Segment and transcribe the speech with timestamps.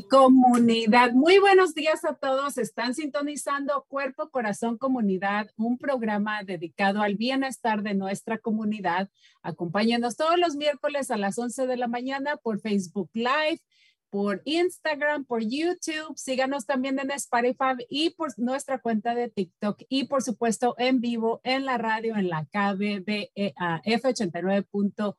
[0.00, 1.12] Comunidad.
[1.12, 2.56] Muy buenos días a todos.
[2.56, 9.10] Están sintonizando Cuerpo, Corazón, Comunidad, un programa dedicado al bienestar de nuestra comunidad.
[9.42, 13.60] Acompáñenos todos los miércoles a las 11 de la mañana por Facebook Live,
[14.08, 16.16] por Instagram, por YouTube.
[16.16, 21.40] Síganos también en Spotify y por nuestra cuenta de TikTok y por supuesto en vivo
[21.44, 25.16] en la radio en la KBBEA F89.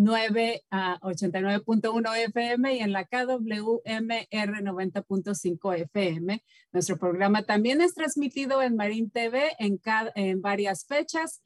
[0.00, 3.82] 9 a 89.1 FM y en la KWMR
[4.30, 6.42] 90.5 FM.
[6.72, 11.42] Nuestro programa también es transmitido en Marín TV en, cada, en varias fechas.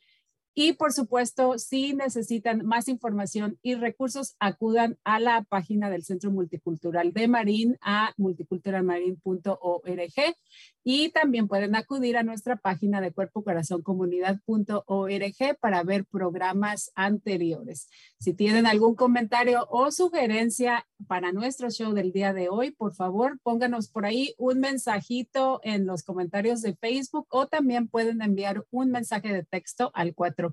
[0.56, 6.30] Y por supuesto, si necesitan más información y recursos, acudan a la página del Centro
[6.30, 10.36] Multicultural de Marín, a multiculturalmarin.org.
[10.84, 17.88] Y también pueden acudir a nuestra página de cuerpo corazón comunidad.org para ver programas anteriores.
[18.20, 23.40] Si tienen algún comentario o sugerencia para nuestro show del día de hoy, por favor,
[23.42, 28.90] pónganos por ahí un mensajito en los comentarios de Facebook o también pueden enviar un
[28.90, 30.43] mensaje de texto al 415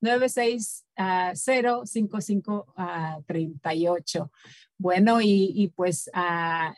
[0.00, 4.30] 960 5538.
[4.78, 6.72] Bueno, y, y pues uh,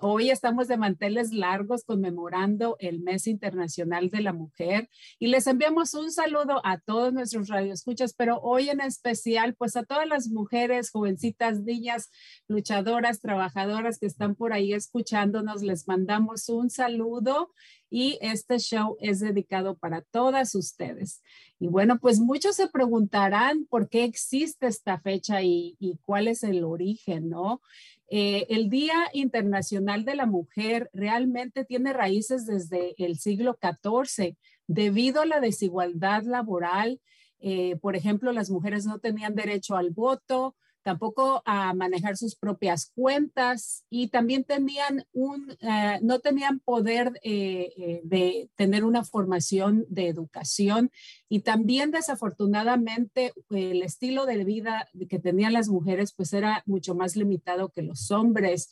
[0.00, 4.88] Hoy estamos de manteles largos conmemorando el Mes Internacional de la Mujer
[5.18, 9.84] y les enviamos un saludo a todos nuestros radioescuchas, pero hoy en especial, pues a
[9.84, 12.10] todas las mujeres, jovencitas, niñas,
[12.48, 17.52] luchadoras, trabajadoras que están por ahí escuchándonos, les mandamos un saludo
[17.88, 21.22] y este show es dedicado para todas ustedes.
[21.60, 26.42] Y bueno, pues muchos se preguntarán por qué existe esta fecha y, y cuál es
[26.42, 27.62] el origen, ¿no?
[28.08, 35.22] Eh, el Día Internacional de la Mujer realmente tiene raíces desde el siglo XIV debido
[35.22, 37.00] a la desigualdad laboral.
[37.40, 40.54] Eh, por ejemplo, las mujeres no tenían derecho al voto,
[40.84, 47.72] tampoco a manejar sus propias cuentas y también tenían un, uh, no tenían poder eh,
[47.76, 50.92] eh, de tener una formación de educación
[51.28, 57.16] y también desafortunadamente el estilo de vida que tenían las mujeres pues era mucho más
[57.16, 58.68] limitado que los hombres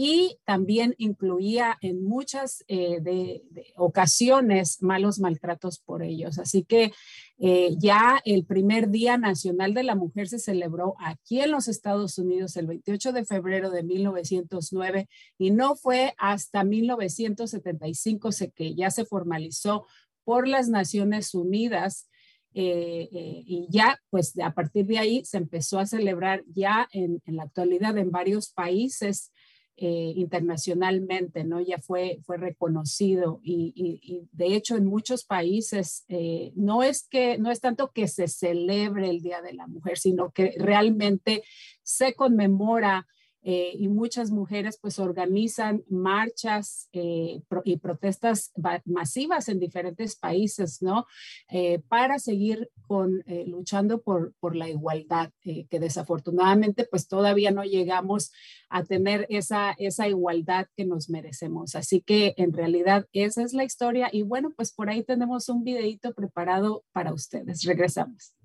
[0.00, 3.42] y también incluía en muchas eh, de,
[3.74, 6.38] ocasiones malos maltratos por ellos.
[6.38, 6.92] Así que
[7.38, 12.16] eh, ya el primer Día Nacional de la Mujer se celebró aquí en los Estados
[12.16, 19.04] Unidos el 28 de febrero de 1909 y no fue hasta 1975 que ya se
[19.04, 19.84] formalizó
[20.22, 22.08] por las Naciones Unidas.
[22.54, 27.42] Eh, y ya, pues a partir de ahí se empezó a celebrar ya en la
[27.42, 29.32] actualidad en varios países
[29.80, 31.60] eh, internacionalmente, ¿no?
[31.60, 37.38] Ya fue, fue reconocido y, y, de hecho en muchos países eh, no es que,
[37.38, 41.44] no es tanto que se celebre el Día de la Mujer, sino que realmente
[41.84, 43.06] se conmemora
[43.42, 48.52] eh, y muchas mujeres pues organizan marchas eh, y protestas
[48.84, 51.06] masivas en diferentes países, ¿no?
[51.50, 58.32] Eh, para seguir con, luchando por, por la igualdad, que desafortunadamente pues todavía no llegamos
[58.70, 61.74] a tener esa, esa igualdad que nos merecemos.
[61.74, 65.64] Así que en realidad esa es la historia y bueno, pues por ahí tenemos un
[65.64, 67.64] videito preparado para ustedes.
[67.64, 68.37] Regresamos.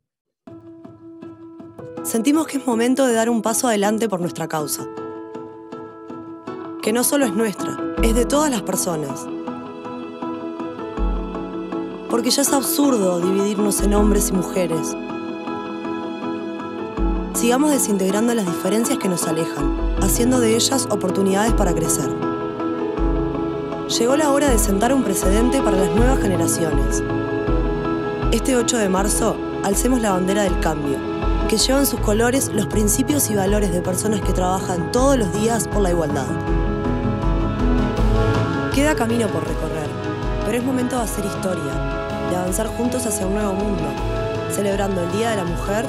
[2.03, 4.85] Sentimos que es momento de dar un paso adelante por nuestra causa.
[6.81, 9.25] Que no solo es nuestra, es de todas las personas.
[12.09, 14.97] Porque ya es absurdo dividirnos en hombres y mujeres.
[17.35, 22.09] Sigamos desintegrando las diferencias que nos alejan, haciendo de ellas oportunidades para crecer.
[23.97, 27.01] Llegó la hora de sentar un precedente para las nuevas generaciones.
[28.33, 31.12] Este 8 de marzo, alcemos la bandera del cambio
[31.49, 35.67] que llevan sus colores los principios y valores de personas que trabajan todos los días
[35.67, 36.27] por la igualdad.
[38.73, 39.87] Queda camino por recorrer,
[40.45, 41.73] pero es momento de hacer historia,
[42.29, 43.83] de avanzar juntos hacia un nuevo mundo,
[44.51, 45.85] celebrando el Día de la Mujer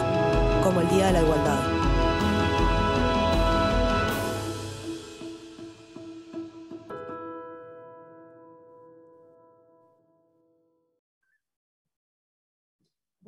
[0.62, 1.73] como el Día de la Igualdad.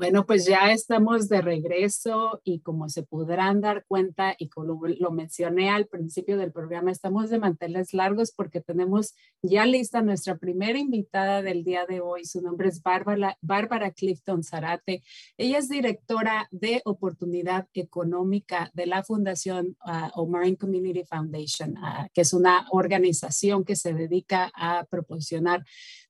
[0.06, 5.10] Bueno, pues ya estamos de regreso y como se podrán dar cuenta y como lo
[5.10, 10.78] mencioné al principio del programa, estamos de manteles largos porque tenemos ya lista nuestra primera
[10.78, 12.24] invitada del día de hoy.
[12.24, 15.02] Su nombre es Bárbara, Bárbara Clifton Zarate.
[15.36, 22.32] Ella es directora de oportunidad económica de la Fundación uh, Community Foundation, uh, que es
[22.32, 25.64] una organización que se dedica a proporcionar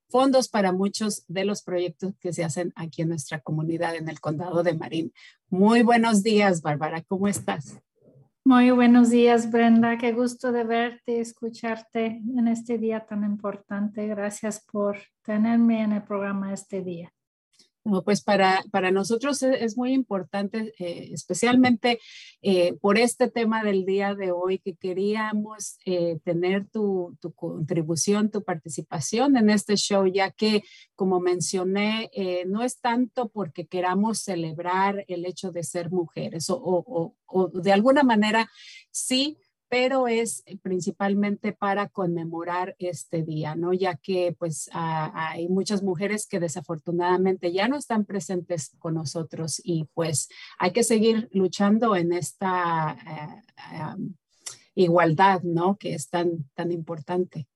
[0.09, 4.21] fondos para muchos de los proyectos que se hacen aquí en nuestra comunidad en el
[4.21, 5.13] condado de Marín.
[5.51, 7.79] Muy buenos días, Bárbara, ¿cómo estás?
[8.45, 9.99] Muy buenos días, Brenda.
[9.99, 14.07] Qué gusto de verte, escucharte en este día tan importante.
[14.07, 17.13] Gracias por tenerme en el programa este día
[18.05, 22.01] pues para, para nosotros e, es, muy importante, eh, especialmente
[22.43, 28.31] eh, por este tema del día de hoy, que queríamos eh, tener tu, tu, contribución,
[28.31, 30.63] tu participación en este show, ya que,
[30.95, 32.11] como mencioné,
[32.47, 37.73] no es tanto porque queramos celebrar el hecho de ser mujeres o, o, o de
[37.73, 38.51] alguna manera
[38.91, 39.37] sí
[39.79, 43.75] pero es principalmente para conmemorar este día, ¿no?
[43.75, 49.85] Ya que pues hay muchas mujeres que desafortunadamente ya no están presentes con nosotros y
[49.93, 54.13] pues hay que seguir luchando en esta eh,
[54.77, 55.77] igualdad, ¿no?
[55.77, 57.47] Que es tan, tan importante.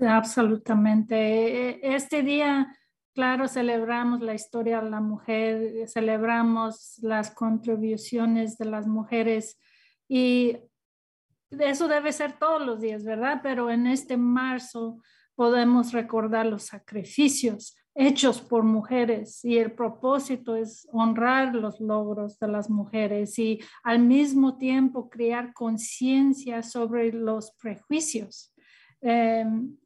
[0.00, 1.94] Absolutamente.
[1.94, 2.74] Este día,
[3.12, 9.58] claro, celebramos la historia de la mujer, celebramos las contribuciones de las mujeres
[10.08, 10.56] y
[11.50, 13.40] eso debe ser todos los días, ¿verdad?
[13.42, 15.00] Pero en este marzo
[15.34, 22.46] podemos recordar los sacrificios hechos por mujeres y el propósito es honrar los logros de
[22.46, 28.54] las mujeres y al mismo tiempo crear conciencia sobre los prejuicios.
[29.00, 29.76] Em,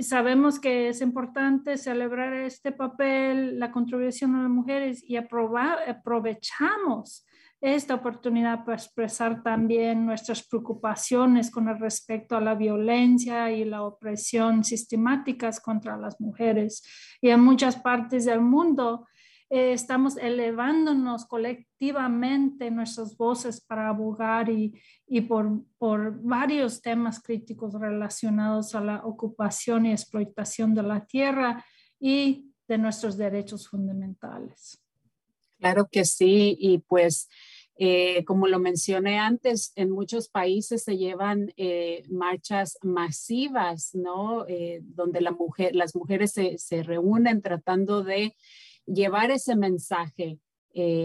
[0.00, 7.26] sabemos que es importante celebrar este papel, la contribución de las mujeres y aprovechamos
[7.60, 14.62] esta oportunidad para expresar también nuestras preocupaciones con respecto a la violencia y la opresión
[14.62, 16.82] sistemáticas contra las mujeres.
[17.20, 19.06] Y en muchas partes del mundo
[19.50, 27.74] eh, estamos elevándonos colectivamente nuestras voces para abogar y, y por, por varios temas críticos
[27.74, 31.64] relacionados a la ocupación y explotación de la tierra
[31.98, 34.80] y de nuestros derechos fundamentales.
[35.58, 37.28] Claro que sí, y pues
[37.80, 44.46] eh, como lo mencioné antes, en muchos países se llevan eh, marchas masivas, ¿no?
[44.48, 48.34] Eh, donde la mujer, las mujeres se, se, reúnen tratando de
[48.84, 50.40] llevar ese mensaje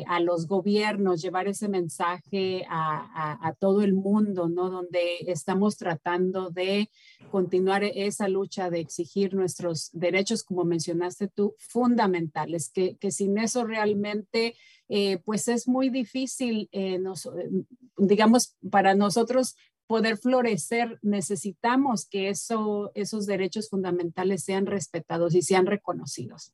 [0.07, 4.69] a los gobiernos, llevar ese mensaje a, todo el mundo, ¿no?
[4.69, 6.89] Donde estamos tratando de
[7.31, 13.63] continuar esa lucha de exigir nuestros derechos, como mencionaste tú, fundamentales, que, que sin eso
[13.63, 14.55] realmente
[14.89, 17.49] eh, pues es muy difícil, eh, eh,
[17.97, 19.55] digamos, para nosotros
[19.87, 26.53] poder florecer, necesitamos que eso, esos derechos fundamentales sean respetados y sean reconocidos.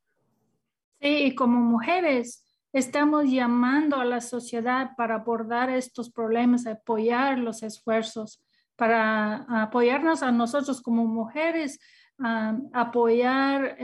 [1.01, 8.43] Sí, como mujeres estamos llamando a la sociedad para abordar estos problemas, apoyar los esfuerzos,
[8.75, 11.79] para apoyarnos a nosotros como mujeres,
[12.73, 13.77] apoyar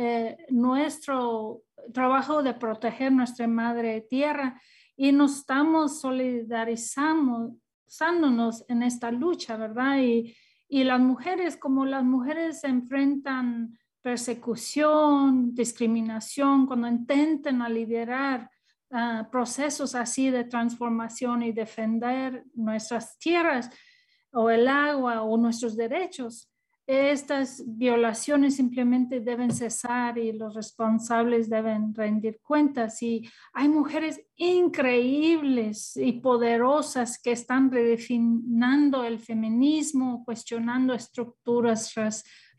[0.50, 1.62] nuestro
[1.94, 4.62] trabajo de proteger nuestra madre tierra
[4.96, 7.56] y nos estamos solidarizando
[7.96, 10.00] esforzándonos en esta lucha, ¿verdad?
[10.00, 10.36] Y,
[10.68, 18.50] y las mujeres, como las mujeres se enfrentan persecución, discriminación, cuando intenten liderar
[18.92, 23.70] uh, procesos así de transformación y defender nuestras tierras
[24.32, 26.50] o el agua o nuestros derechos,
[26.88, 33.02] estas violaciones simplemente deben cesar y los responsables deben rendir cuentas.
[33.02, 41.92] Y hay mujeres increíbles y poderosas que están redefiniendo el feminismo, cuestionando estructuras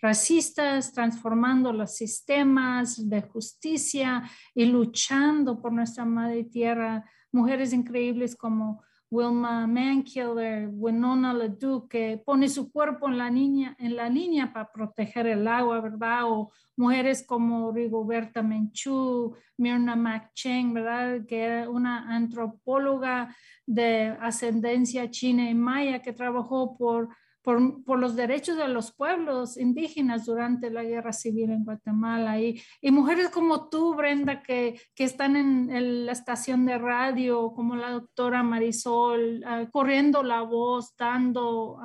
[0.01, 4.23] racistas, transformando los sistemas de justicia
[4.55, 7.05] y luchando por nuestra madre tierra.
[7.33, 13.95] Mujeres increíbles como Wilma Mankiller, Winona LaDuke, que pone su cuerpo en la, niña, en
[13.95, 16.25] la línea para proteger el agua, ¿verdad?
[16.25, 21.25] O mujeres como Rigoberta Menchú, Mirna McCheng, ¿verdad?
[21.27, 23.35] Que era una antropóloga
[23.65, 27.09] de ascendencia china y maya que trabajó por
[27.47, 32.41] por, los derechos de los pueblos indígenas durante la guerra civil en Guatemala.
[32.41, 32.61] Y,
[32.91, 38.43] mujeres como tú, Brenda, que, que están en, la estación de radio, como la doctora
[38.43, 41.79] Marisol, ah, corriendo la voz, dando...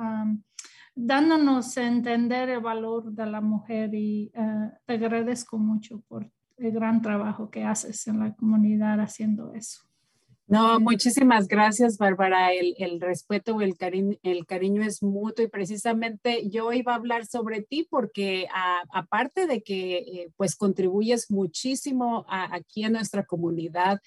[0.94, 6.28] dándonos a entender el valor de la mujer y ah, te agradezco mucho por
[6.58, 9.91] el gran trabajo que haces en la comunidad haciendo eso.
[10.46, 12.52] No, muchísimas gracias, Bárbara.
[12.52, 17.24] El, el respeto el, cariño, el cariño es mutuo y precisamente yo iba a hablar
[17.26, 18.46] sobre ti porque
[18.92, 24.00] aparte de que eh, pues contribuyes muchísimo aquí en nuestra comunidad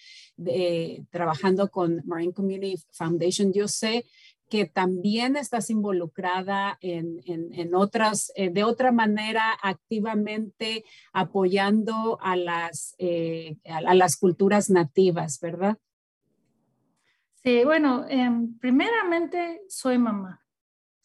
[1.10, 4.06] trabajando con Marine Community Foundation, yo sé
[4.50, 12.96] que también estás involucrada en, en, otras, eh, de otra manera, activamente apoyando a las,
[13.00, 15.78] eh, a las culturas nativas, ¿verdad?
[17.46, 20.44] Sí, bueno, em, primeramente soy mamá,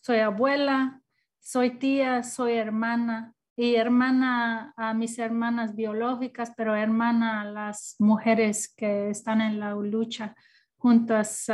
[0.00, 1.02] soy abuela,
[1.38, 8.73] soy tía, soy hermana y hermana a mis hermanas biológicas, pero hermana a las mujeres
[8.75, 10.35] que están en la lucha
[10.78, 11.44] juntas,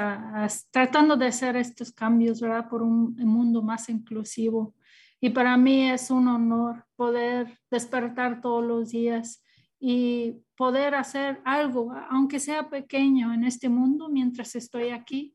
[0.70, 2.68] tratando de hacer estos cambios, ¿verdad?
[2.68, 4.76] Por un mundo más inclusivo.
[5.20, 9.42] Y para mí es un honor poder despertar todos los días
[9.78, 15.34] y poder hacer algo, aunque sea pequeño en este mundo mientras estoy aquí,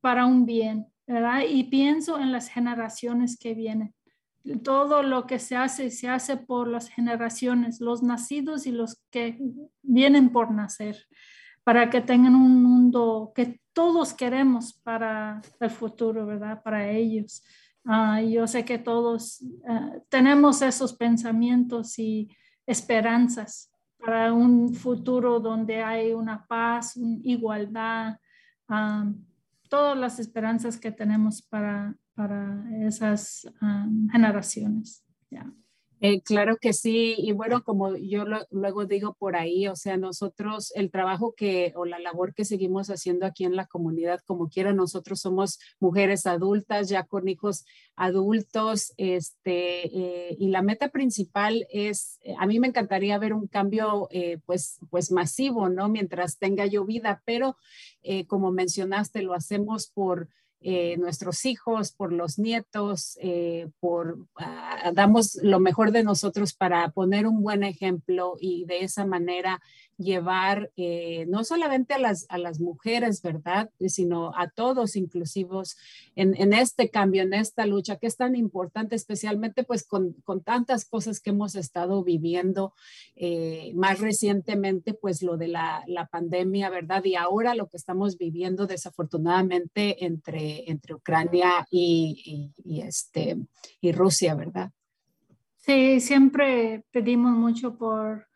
[0.00, 1.42] para un bien, ¿verdad?
[1.48, 3.94] Y pienso en las generaciones que vienen.
[4.62, 9.38] Todo lo que se hace, se hace por las generaciones, los nacidos y los que
[9.82, 11.06] vienen por nacer,
[11.62, 16.62] para que tengan un mundo que todos queremos para el futuro, ¿verdad?
[16.62, 17.42] Para ellos.
[17.84, 22.30] Ah, yo sé que todos ah, tenemos esos pensamientos y
[22.66, 23.69] esperanzas
[24.04, 28.18] para un futuro donde hay una paz, una igualdad,
[29.68, 33.46] todas las esperanzas que tenemos para, para esas
[34.10, 35.04] generaciones.
[36.02, 40.72] Eh, claro que sí, y bueno, como yo luego digo por ahí, o sea, nosotros
[40.74, 44.72] el trabajo que o la labor que seguimos haciendo aquí en la comunidad, como quiera,
[44.72, 47.66] nosotros somos mujeres adultas, ya con hijos
[47.96, 53.46] adultos, este, eh, y la meta principal es, eh, a mí me encantaría ver un
[53.46, 54.08] cambio,
[54.46, 55.90] pues, pues masivo, ¿no?
[55.90, 57.56] Mientras tenga yo vida, pero
[58.26, 60.28] como mencionaste, lo hacemos por
[60.62, 66.90] eh, nuestros hijos, por los nietos, eh, por ah, damos lo mejor de nosotros para
[66.90, 69.62] poner un buen ejemplo y de esa manera
[70.00, 73.70] llevar eh, no solamente a las, a las mujeres, ¿verdad?
[73.86, 75.76] Sino a todos inclusivos
[76.16, 80.42] en, en, este cambio, en esta lucha que es tan importante, especialmente pues con, con
[80.42, 82.72] tantas cosas que hemos estado viviendo
[83.14, 87.04] eh, más recientemente, pues lo de la, la, pandemia, ¿verdad?
[87.04, 93.36] Y ahora lo que estamos viviendo desafortunadamente entre, entre Ucrania y, y, y este,
[93.80, 94.70] y Rusia, ¿verdad?
[95.58, 98.29] Sí, siempre pedimos mucho por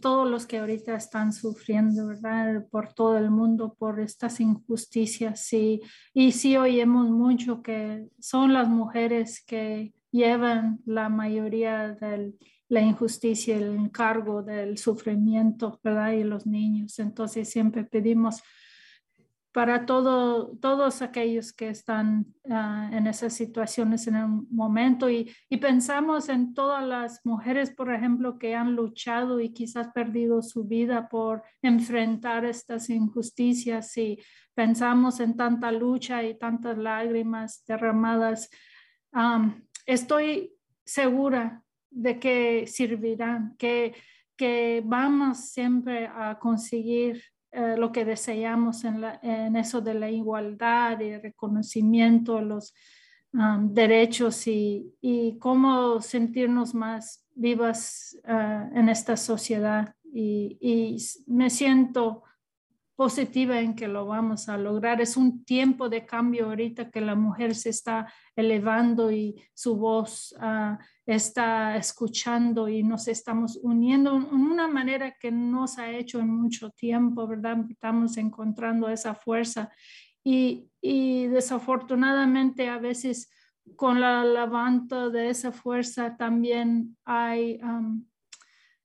[0.00, 2.66] todos los que ahorita están sufriendo, ¿verdad?
[2.70, 5.44] Por todo el mundo, por estas injusticias.
[5.44, 5.80] Sí.
[6.14, 12.32] Y sí oímos mucho que son las mujeres que llevan la mayoría de
[12.68, 16.12] la injusticia, el encargo del sufrimiento, ¿verdad?
[16.12, 16.98] Y los niños.
[17.00, 18.42] Entonces siempre pedimos
[19.52, 26.28] para todo, todos aquellos que están ah, en esas situaciones en el momento y, pensamos
[26.28, 31.42] en todas las mujeres, por ejemplo, que han luchado y quizás perdido su vida por
[31.62, 34.18] enfrentar estas injusticias y
[34.54, 38.48] pensamos en tanta lucha y tantas lágrimas derramadas.
[39.84, 40.52] estoy
[40.84, 43.94] segura de que servirán, que,
[44.36, 51.16] que vamos siempre a conseguir eh, lo que deseamos en, eso de la igualdad y
[51.16, 52.72] reconocimiento los
[53.32, 59.94] um, derechos y, cómo sentirnos más vivas uh, en esta sociedad.
[60.12, 62.22] Y, me siento
[62.94, 65.00] positiva en que lo vamos a lograr.
[65.00, 70.36] Es un tiempo de cambio ahorita que la mujer se está elevando y su voz
[70.38, 70.76] uh,
[71.14, 76.28] está escuchando y nos estamos uniendo en una manera que no se ha hecho en
[76.28, 77.58] mucho tiempo, ¿verdad?
[77.68, 79.70] Estamos encontrando esa fuerza
[80.22, 83.30] y, y desafortunadamente a veces
[83.76, 88.04] con la levanta de esa fuerza también hay, um,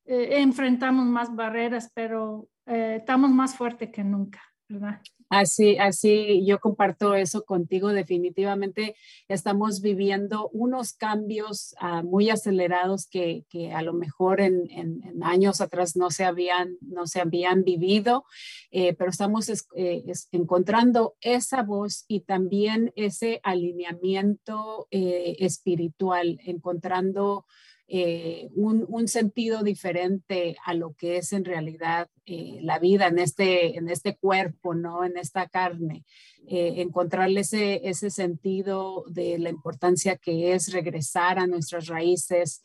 [0.05, 5.01] eh, enfrentamos más barreras, pero eh, estamos más fuertes que nunca, ¿verdad?
[5.29, 7.89] Así, así, yo comparto eso contigo.
[7.89, 8.95] Definitivamente
[9.27, 15.61] estamos viviendo unos cambios uh, muy acelerados que, que, a lo mejor en, en, años
[15.61, 18.25] atrás no se habían, no se habían vivido,
[18.69, 27.45] eh, pero estamos es, eh, encontrando esa voz y también ese alineamiento eh, espiritual, encontrando
[27.87, 33.19] eh, un, un, sentido diferente a lo que es en realidad eh, la vida en
[33.19, 35.05] este, en este cuerpo, ¿no?
[35.05, 36.03] En esta carne.
[36.47, 42.63] Eh, encontrarle ese, ese sentido de la importancia que es regresar a nuestras raíces,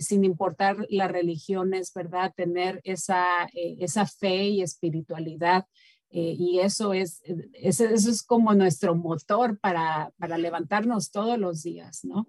[0.00, 2.32] sin importar las religiones, ¿verdad?
[2.34, 5.66] Tener esa, esa fe y espiritualidad.
[6.08, 7.20] Y eso es,
[7.52, 12.26] eso es como nuestro motor para, para levantarnos todos los días, ¿no?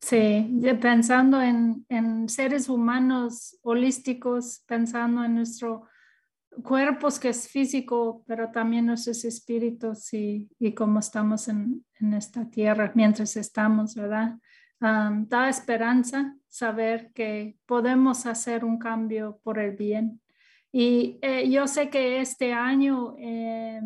[0.00, 5.86] Sí, pensando en, en, seres humanos holísticos, pensando en nuestro
[6.62, 12.48] cuerpos que es físico, pero también nuestros espíritus y, y cómo estamos en, en, esta
[12.50, 14.36] tierra mientras estamos, ¿verdad?
[14.80, 20.20] Um, da esperanza saber que podemos hacer un cambio por el bien.
[20.72, 23.80] Y eh, yo sé que este año, eh,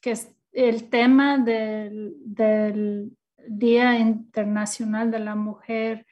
[0.00, 3.16] que es el tema del, del
[3.48, 6.06] Día Internacional de la Mujer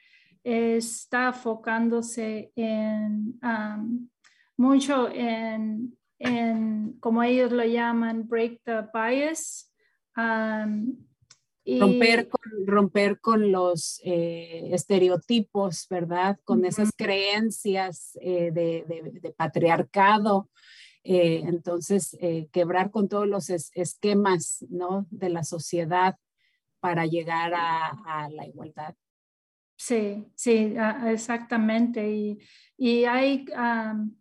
[0.45, 4.09] está enfocándose en um,
[4.57, 9.73] mucho en, en, como ellos lo llaman, break the bias.
[10.17, 10.97] Um,
[11.65, 16.39] y, romper, con, romper con los eh, estereotipos, ¿verdad?
[16.45, 16.69] Con uh -huh.
[16.69, 20.49] esas creencias eh, de, de, de, patriarcado.
[21.05, 22.17] Eh, entonces,
[22.53, 25.07] quebrar con todos los es, esquemas, ¿no?
[25.11, 26.17] De la sociedad
[26.81, 28.95] para llegar a, la igualdad.
[29.77, 30.75] Sí, sí,
[31.07, 32.11] exactamente.
[32.11, 32.39] Y,
[32.77, 34.17] y hay, um,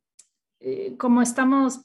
[0.97, 1.81] como estamos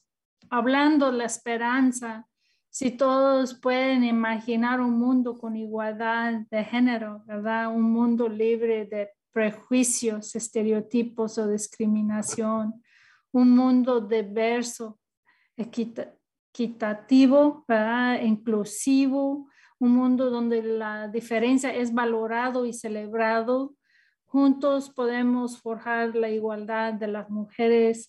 [0.50, 2.28] hablando, la esperanza,
[2.68, 7.68] si todos pueden imaginar un mundo con igualdad de género, ¿verdad?
[7.68, 12.82] Un mundo libre de prejuicios, estereotipos o discriminación,
[13.30, 14.98] un mundo diverso,
[16.54, 18.22] equitativo, ¿verdad?
[18.22, 19.48] inclusivo,
[19.82, 23.74] un mundo donde la diferencia es valorado y celebrado.
[24.26, 28.08] Juntos podemos forjar la igualdad de las mujeres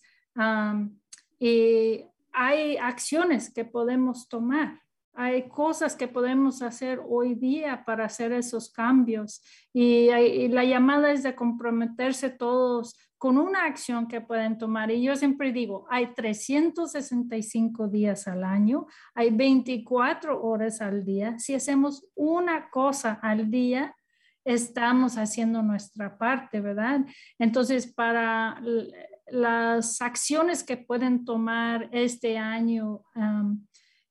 [1.39, 4.81] y hay acciones que podemos tomar.
[5.15, 9.41] Hay cosas que podemos hacer hoy día para hacer esos cambios
[9.73, 10.09] y
[10.49, 14.91] la llamada es de comprometerse todos con una acción que pueden tomar.
[14.91, 21.39] Y yo siempre digo, hay 365 días al año, hay 24 horas al día.
[21.39, 23.95] Si hacemos una cosa al día,
[24.43, 27.05] estamos haciendo nuestra parte, ¿verdad?
[27.39, 28.61] Entonces, para
[29.27, 33.03] las acciones que pueden tomar este año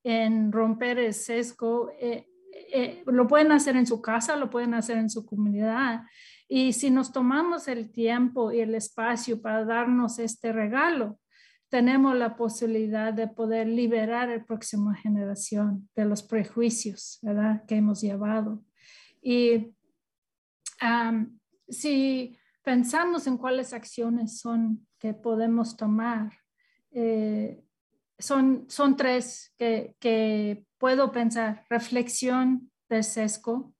[0.03, 2.27] en romper el sesgo, eh,
[2.73, 6.01] eh, lo pueden hacer en su casa, lo pueden hacer en su comunidad.
[6.55, 11.19] Y si nos tomamos el tiempo y el espacio para darnos este regalo,
[11.71, 17.65] tenemos la posibilidad de poder liberar a la próxima generación de los prejuicios ¿verdad?
[17.65, 18.63] que hemos llevado.
[19.23, 19.75] Y
[21.69, 26.33] si pensamos en cuáles acciones son que podemos tomar,
[26.91, 27.65] eh,
[28.19, 33.73] son, son tres que, que puedo pensar, reflexión del sesgo,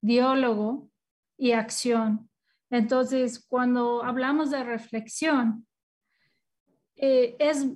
[0.00, 0.89] diálogo
[1.40, 2.28] y acción.
[2.68, 5.66] Entonces, cuando hablamos de reflexión,
[6.96, 7.66] eh, es,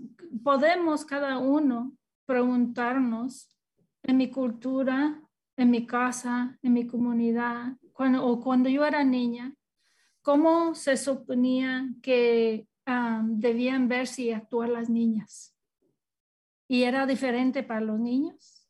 [0.44, 1.96] podemos cada uno
[2.26, 3.56] preguntarnos
[4.02, 5.18] en mi cultura,
[5.56, 9.54] en mi casa, en mi comunidad, cuando, o cuando yo era niña,
[10.20, 15.56] cómo se suponía que um, debían verse y actuar las niñas.
[16.68, 18.68] Y era diferente para los niños.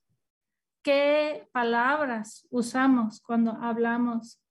[0.84, 4.43] ¿Qué palabras usamos cuando hablamos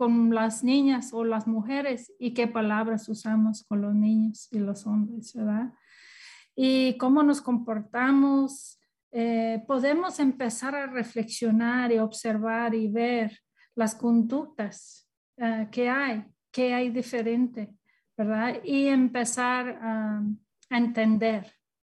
[0.00, 4.86] con las niñas o las mujeres y qué palabras usamos con los niños y los
[4.86, 5.74] hombres, ¿verdad?
[6.62, 8.78] y cómo nos comportamos,
[9.12, 13.38] eh, podemos empezar a reflexionar y observar y ver
[13.74, 15.08] las conductas
[15.38, 17.74] eh, que hay, que hay diferente,
[18.14, 18.60] ¿verdad?
[18.62, 20.22] Y empezar a
[20.68, 21.50] entender,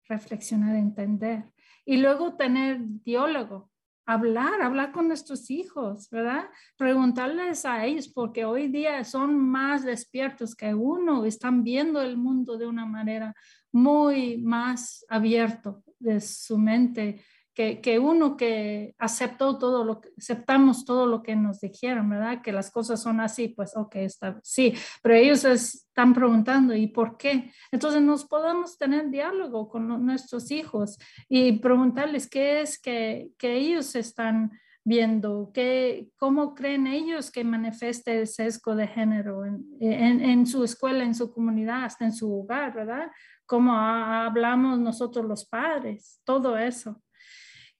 [0.09, 1.43] reflexionar, entender.
[1.85, 3.69] Y luego tener diálogo,
[4.05, 6.45] hablar, hablar con nuestros hijos, ¿verdad?
[6.77, 12.57] Preguntarles a ellos, porque hoy día son más despiertos que uno, están viendo el mundo
[12.57, 13.33] de una manera
[13.71, 17.23] muy más abierto de su mente
[17.55, 22.41] que, uno que aceptó todo lo que, aceptamos todo lo que nos dijeron, ¿verdad?
[22.41, 27.15] Que las cosas son así, pues ok, está, sí, pero ellos están preguntando, ¿y por
[27.15, 27.51] qué?
[27.71, 33.95] Entonces nos podemos tener diálogo con nuestros hijos y preguntarles qué es que, que ellos
[33.95, 34.51] están
[34.83, 40.63] viendo, qué, cómo creen ellos que manifieste el sesgo de género en, en, en su
[40.65, 43.09] escuela, en su comunidad, hasta en su hogar, ¿verdad?
[43.45, 47.01] Cómo hablamos nosotros los padres, todo eso.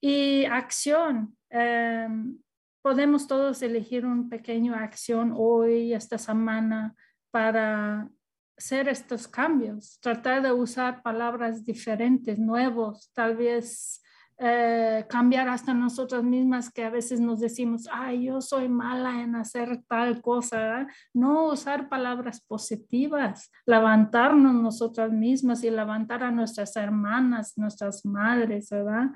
[0.08, 1.36] Y acción.
[1.50, 2.38] Em,
[2.80, 6.94] podemos todos elegir una pequeña acción hoy, esta semana,
[7.32, 8.08] para
[8.56, 14.00] hacer estos cambios, tratar de usar palabras diferentes, nuevos, tal vez
[14.38, 19.34] eh, cambiar hasta nosotras mismas que a veces nos decimos, ay, yo soy mala en
[19.34, 20.86] hacer tal cosa.
[21.14, 29.10] No usar palabras positivas, levantarnos nosotras mismas y levantar a nuestras hermanas, nuestras madres, ¿verdad?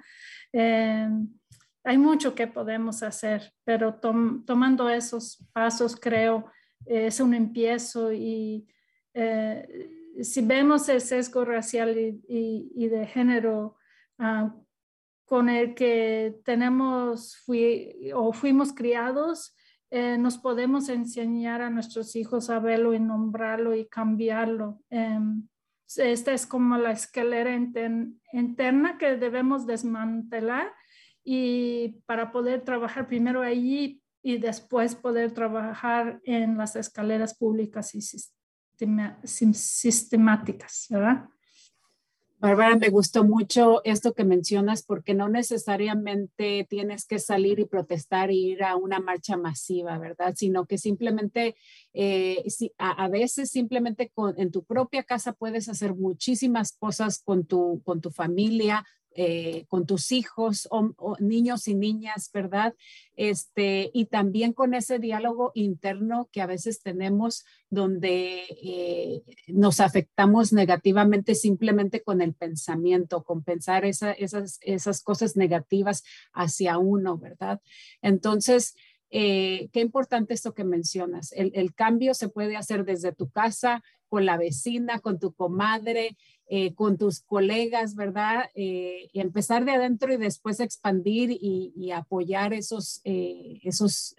[0.53, 1.09] Eh,
[1.85, 6.51] hay mucho que podemos hacer, pero tomando esos pasos creo
[6.87, 8.67] es un empiezo y
[9.15, 9.91] eh,
[10.23, 13.77] si vemos el sesgo racial y, de género,
[14.19, 14.55] ah,
[15.31, 19.55] con el que tenemos fui, o fuimos criados,
[19.89, 24.83] eh, nos podemos enseñar a nuestros hijos a verlo y nombrarlo y cambiarlo.
[24.91, 25.47] Em,
[25.97, 27.55] esta es como la escalera
[28.33, 30.75] interna que debemos desmantelar
[31.23, 38.03] y para poder trabajar primero allí y después poder trabajar en las escaleras públicas y
[39.55, 41.29] sistemáticas, ¿verdad?
[42.41, 48.31] Bárbara, me gustó mucho esto que mencionas porque no necesariamente tienes que salir y protestar
[48.31, 50.33] e ir a una marcha masiva, ¿verdad?
[50.35, 51.55] Sino que simplemente,
[51.93, 52.43] eh,
[52.79, 58.11] a, veces simplemente en tu propia casa puedes hacer muchísimas cosas con tu, con tu
[58.11, 62.75] familia, eh, con tus hijos, o, niños y niñas, ¿verdad?
[63.17, 70.53] Este, y también con ese diálogo interno que a veces tenemos donde eh, nos afectamos
[70.53, 74.17] negativamente simplemente con el pensamiento, con pensar esas,
[74.61, 77.61] esas cosas negativas hacia uno, ¿verdad?
[78.03, 78.77] Entonces,
[79.11, 81.33] eh, qué importante esto que mencionas.
[81.33, 86.17] El, el, cambio se puede hacer desde tu casa, con la vecina, con tu comadre,
[86.53, 88.47] eh, con tus colegas, ¿verdad?
[88.57, 94.17] Eh, empezar de adentro y después expandir y, apoyar esos, eh, esos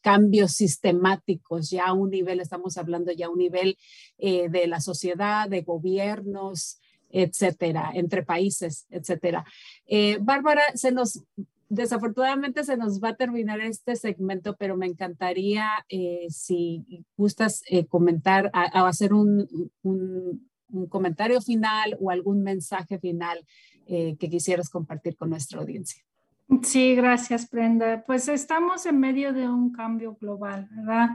[0.00, 3.76] cambios sistemáticos ya a un nivel, estamos hablando ya a un nivel
[4.18, 6.78] de la sociedad, de gobiernos,
[7.10, 9.44] etcétera, entre países, etcétera.
[10.20, 11.24] Bárbara, se nos
[11.68, 15.68] desafortunadamente se nos va a terminar este segmento, pero me encantaría
[16.30, 19.46] si gustas comentar, a, hacer un
[20.88, 23.44] comentario final o algún mensaje final
[23.86, 26.02] eh, que quisieras compartir con nuestra audiencia.
[26.62, 28.04] Sí, gracias, Brenda.
[28.06, 31.10] Pues estamos en medio de un cambio global, ¿verdad?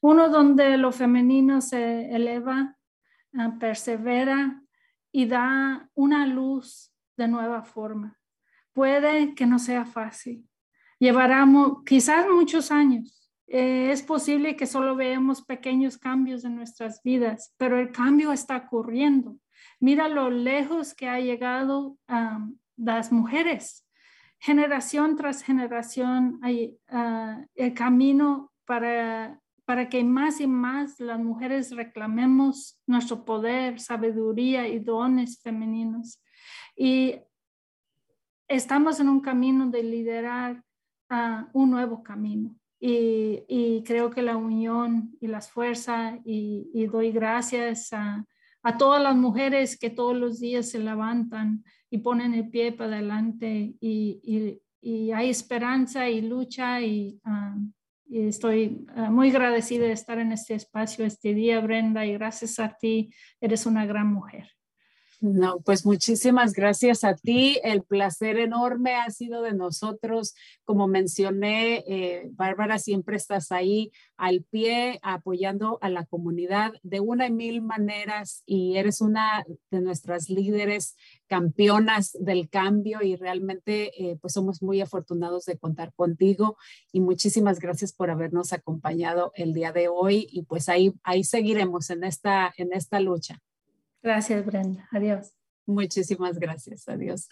[0.00, 2.76] Uno donde lo femenino se eleva,
[3.34, 4.62] ah, persevera
[5.10, 8.18] y da una luz de nueva forma.
[8.72, 10.48] Puede que no sea fácil.
[10.98, 11.46] Llevará
[11.86, 13.21] quizás muchos años,
[13.54, 18.56] eh, es posible que solo veamos pequeños cambios en nuestras vidas, pero el cambio está
[18.56, 19.36] ocurriendo.
[19.78, 21.98] Mira lo lejos que ha llegado
[22.78, 23.86] las mujeres.
[24.38, 31.76] Generación tras generación hay ah, el camino para, para que más y más las mujeres
[31.76, 36.22] reclamemos nuestro poder, sabiduría y dones femeninos.
[36.74, 37.16] Y
[38.48, 40.64] estamos en un camino de liderar
[41.10, 42.56] uh, un nuevo camino.
[42.84, 48.26] Y, creo que la unión y las fuerzas, y, doy gracias a,
[48.76, 53.74] todas las mujeres que todos los días se levantan y ponen el pie para adelante
[53.80, 54.60] y,
[55.14, 57.54] hay esperanza y lucha y, ah,
[58.10, 62.76] estoy ah, muy agradecida de estar en este espacio este día, Brenda, y gracias a
[62.76, 64.50] ti, eres una gran mujer.
[65.22, 67.60] No, pues muchísimas gracias a ti.
[67.62, 70.34] El placer enorme ha sido de nosotros.
[70.64, 77.28] Como mencioné, eh, Bárbara, siempre estás ahí al pie apoyando a la comunidad de una
[77.28, 80.96] y mil maneras y eres una de nuestras líderes
[81.28, 86.56] campeonas del cambio y realmente eh, pues somos muy afortunados de contar contigo
[86.90, 91.90] y muchísimas gracias por habernos acompañado el día de hoy y pues ahí, ahí seguiremos
[91.90, 93.40] en esta, en esta lucha.
[94.02, 94.88] Gracias, Brenda.
[94.90, 95.32] Adiós.
[95.66, 96.88] Muchísimas gracias.
[96.88, 97.28] Adiós.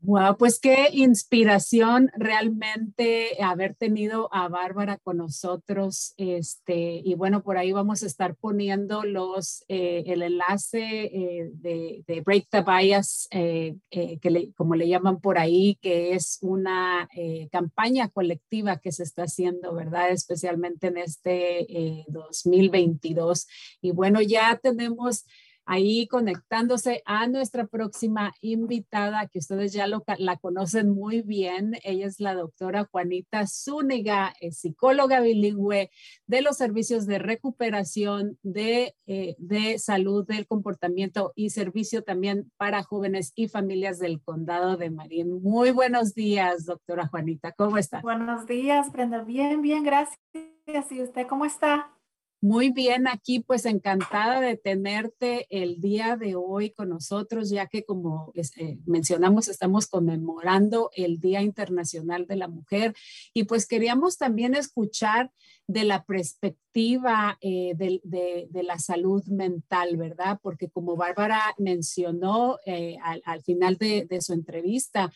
[0.00, 6.14] Wow, pues qué inspiración realmente haber tenido a Bárbara con nosotros.
[6.16, 12.22] Este, y bueno, por ahí vamos a estar poniendo los, eh, el enlace eh, de,
[12.24, 17.08] Break the Bias, eh, que como le llaman por ahí, que es una
[17.50, 20.10] campaña colectiva que se está haciendo, ¿verdad?
[20.10, 23.48] Especialmente en este 2022.
[23.82, 25.24] Y bueno, ya tenemos
[25.68, 31.74] ahí conectándose a nuestra próxima invitada, que ustedes ya la conocen muy bien.
[31.84, 35.90] Ella es la doctora Juanita Zúñiga, psicóloga bilingüe
[36.26, 42.82] de los servicios de recuperación de, eh, de salud del comportamiento y servicio también para
[42.82, 45.42] jóvenes y familias del condado de Marín.
[45.42, 47.52] Muy buenos días, doctora Juanita.
[47.52, 48.00] ¿Cómo está?
[48.00, 49.22] Buenos días, Brenda.
[49.22, 50.18] Bien, bien, gracias.
[50.90, 51.97] ¿Y usted cómo está?
[52.40, 57.84] Muy bien, aquí pues encantada de tenerte el día de hoy con nosotros, ya que
[57.84, 62.94] como eh, mencionamos, estamos conmemorando el Día Internacional de la Mujer.
[63.34, 65.32] Y pues queríamos también escuchar
[65.68, 70.40] de la perspectiva eh, de, la salud mental, ¿verdad?
[70.42, 75.12] Porque como Bárbara mencionó eh, al, final de, su entrevista,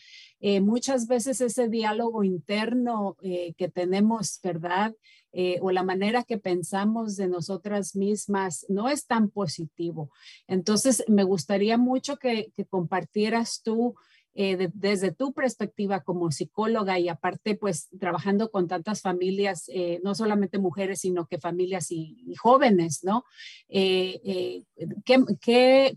[0.61, 4.93] muchas veces ese diálogo interno que tenemos, ¿verdad?
[5.35, 10.11] Eh, o la manera que pensamos de nosotras mismas no es tan positivo.
[10.47, 13.95] Entonces, me gustaría mucho que, compartieras tú
[14.35, 20.15] eh, desde tu perspectiva como psicóloga y aparte, pues trabajando con tantas familias, eh, no
[20.15, 23.25] solamente mujeres, sino que familias y, jóvenes, ¿no?
[23.69, 24.63] ¿qué,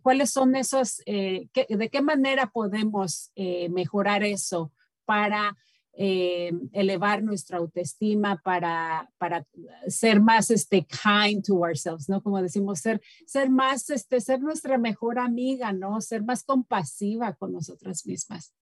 [0.03, 3.31] cuáles son esos, de qué manera podemos
[3.71, 4.73] mejorar eso
[5.07, 5.57] para
[5.99, 9.47] eh, elevar nuestra autoestima para, para
[9.89, 12.23] ser más este, kind to ourselves, ¿no?
[12.23, 16.01] Como decimos, ser, ser más, este, ser nuestra mejor amiga, ¿no?
[16.03, 18.55] Ser más compasiva con nosotras mismas.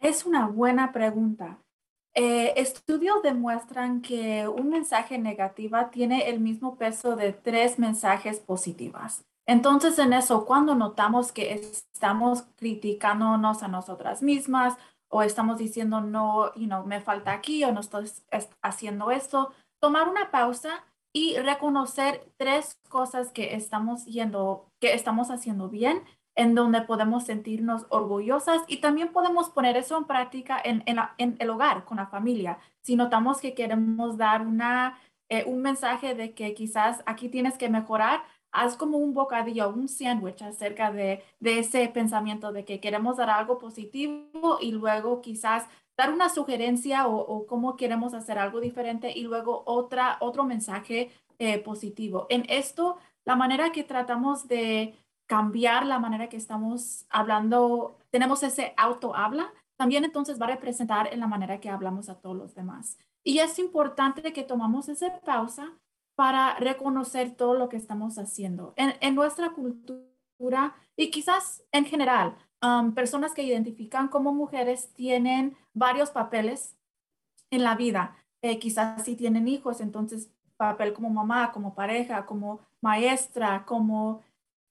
[0.00, 1.58] Es una buena pregunta.
[2.14, 9.24] Eh, estudios demuestran que un mensaje negativa tiene el mismo peso de tres mensajes positivas.
[9.46, 14.76] Entonces, en eso, cuando notamos que estamos criticándonos a nosotras mismas
[15.10, 18.10] o estamos diciendo no, you know, me falta aquí o no estoy
[18.62, 25.68] haciendo esto, tomar una pausa y reconocer tres cosas que estamos yendo, que estamos haciendo
[25.68, 26.02] bien,
[26.36, 31.50] en donde podemos sentirnos orgullosas y también podemos poner eso en práctica en, en, el
[31.50, 32.58] hogar, con la familia.
[32.82, 37.68] Si notamos que queremos dar una, eh, un mensaje de que quizás aquí tienes que
[37.68, 43.30] mejorar, haz como un bocadillo, un sándwich acerca de, ese pensamiento de que queremos dar
[43.30, 49.22] algo positivo y luego quizás dar una sugerencia o, cómo queremos hacer algo diferente y
[49.22, 52.26] luego otra, otro mensaje eh, positivo.
[52.30, 54.94] En esto, la manera que tratamos de
[55.26, 61.12] cambiar la manera que estamos hablando, tenemos ese auto habla, también entonces va a representar
[61.12, 62.98] en la manera que hablamos a todos los demás.
[63.22, 65.72] Y es importante que tomamos esa pausa
[66.14, 68.74] para reconocer todo lo que estamos haciendo.
[68.76, 72.36] En, nuestra cultura y quizás en general,
[72.94, 76.76] personas que identifican como mujeres tienen varios papeles
[77.50, 78.16] en la vida.
[78.42, 84.22] Eh, quizás si tienen hijos, entonces papel como mamá, como pareja, como maestra, como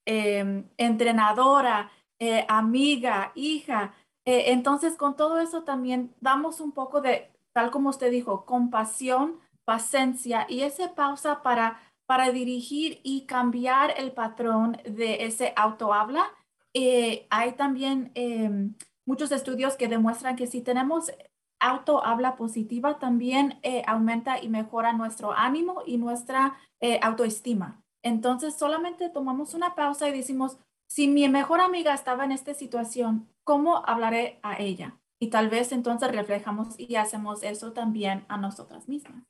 [0.06, 3.94] em, entrenadora, eh, amiga, hija.
[4.26, 9.40] Eh, entonces, con todo eso también damos un poco de, tal como usted dijo, compasión
[9.70, 16.26] paciencia y esa pausa para, para dirigir y cambiar el patrón de ese autohabla.
[16.74, 18.74] Eh, hay también em,
[19.06, 21.12] muchos estudios que demuestran que si tenemos
[21.60, 27.84] autohabla positiva, también eh, aumenta y mejora nuestro ánimo y nuestra eh, autoestima.
[28.02, 33.30] Entonces, solamente tomamos una pausa y decimos, si mi mejor amiga estaba en esta situación,
[33.44, 34.98] ¿cómo hablaré a ella?
[35.20, 39.29] Y tal vez entonces reflejamos y hacemos eso también a nosotras mismas.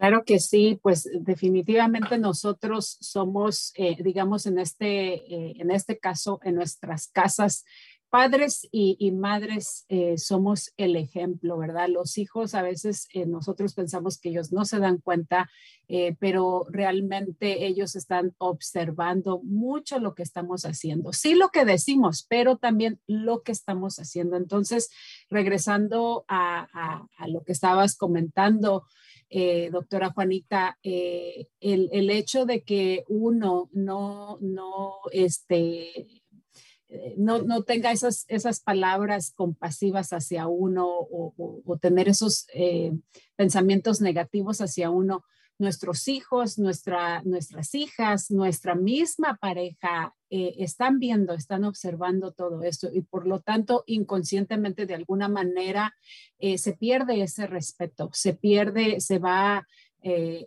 [0.00, 6.40] Claro que sí, pues definitivamente nosotros somos, eh, digamos, en este, eh, en este caso,
[6.42, 7.66] en nuestras casas,
[8.10, 11.88] padres y, madres eh, somos el ejemplo, ¿verdad?
[11.88, 15.48] Los hijos a veces eh, nosotros pensamos que ellos no se dan cuenta,
[15.88, 21.12] eh, pero realmente ellos están observando mucho lo que estamos haciendo.
[21.12, 24.36] Sí lo que decimos, pero también lo que estamos haciendo.
[24.36, 24.90] Entonces,
[25.30, 28.84] regresando a, lo que estabas comentando,
[29.70, 36.19] doctora Juanita, el, el, hecho de que uno no, no, este, eh,
[37.16, 42.92] no, no, tenga esas, esas palabras compasivas hacia uno o, tener esos eh,
[43.36, 45.24] pensamientos negativos hacia uno.
[45.58, 52.88] Nuestros hijos, nuestra, nuestras hijas, nuestra misma pareja eh, están viendo, están observando todo esto
[52.92, 55.94] y por lo tanto inconscientemente de alguna manera
[56.56, 59.66] se pierde ese respeto, se pierde, se va
[60.02, 60.46] eh,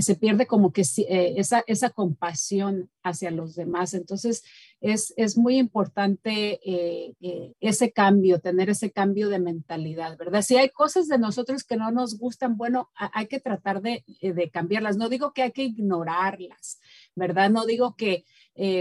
[0.00, 3.94] se pierde como que eh, esa, esa, compasión hacia los demás.
[3.94, 4.42] Entonces,
[4.84, 7.14] es, es muy importante eh,
[7.60, 10.42] ese cambio, tener ese cambio de mentalidad, ¿verdad?
[10.42, 14.50] Si hay cosas de nosotros que no nos gustan, bueno, hay que tratar de, de
[14.50, 14.98] cambiarlas.
[14.98, 16.80] No digo que hay que ignorarlas,
[17.14, 17.50] ¿verdad?
[17.50, 18.24] No digo que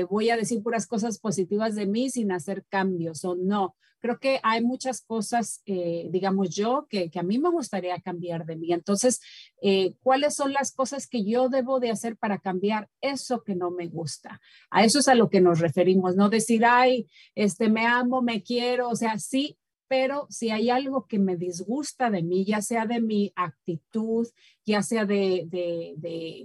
[0.10, 4.42] voy a decir puras cosas positivas de mí sin hacer cambios o no creo que
[4.44, 8.74] hay muchas cosas, eh, digamos yo, que, a mí me gustaría cambiar de mí.
[8.74, 9.22] Entonces,
[9.62, 13.72] eh, ¿cuáles son las cosas que yo debo de hacer para cambiar eso que no
[13.72, 14.42] me gusta?
[14.70, 18.44] A eso es a lo que nos referimos, no decir, ay, este, me amo, me
[18.44, 22.86] quiero, o sea, sí, pero si hay algo que me disgusta de mí, ya sea
[22.86, 24.28] de mi actitud,
[24.66, 25.94] ya sea de, de,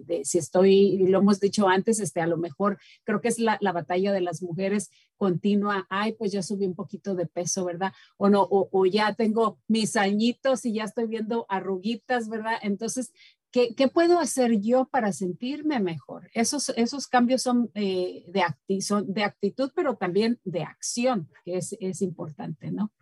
[0.04, 3.56] de, si estoy, lo hemos dicho antes, este, a lo mejor creo que es la,
[3.60, 7.92] la, batalla de las mujeres continua, ay, pues ya subí un poquito de peso, ¿verdad?
[8.16, 12.58] O no, o, ya tengo mis añitos y ya estoy viendo arruguitas, ¿verdad?
[12.62, 13.12] Entonces,
[13.50, 16.28] ¿Qué, ¿qué, puedo hacer yo para sentirme mejor?
[16.34, 21.56] Esos, esos cambios son, eh, de, acti son de actitud, pero también de acción, que
[21.56, 22.92] es, es importante, ¿no?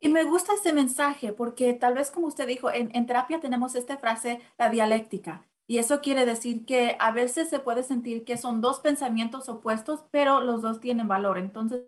[0.00, 3.96] Y me gusta ese mensaje porque tal vez como usted dijo, en, terapia tenemos esta
[3.96, 5.46] frase, la dialéctica.
[5.66, 10.04] Y eso quiere decir que a veces se puede sentir que son dos pensamientos opuestos,
[10.10, 11.38] pero los dos tienen valor.
[11.38, 11.86] Entonces,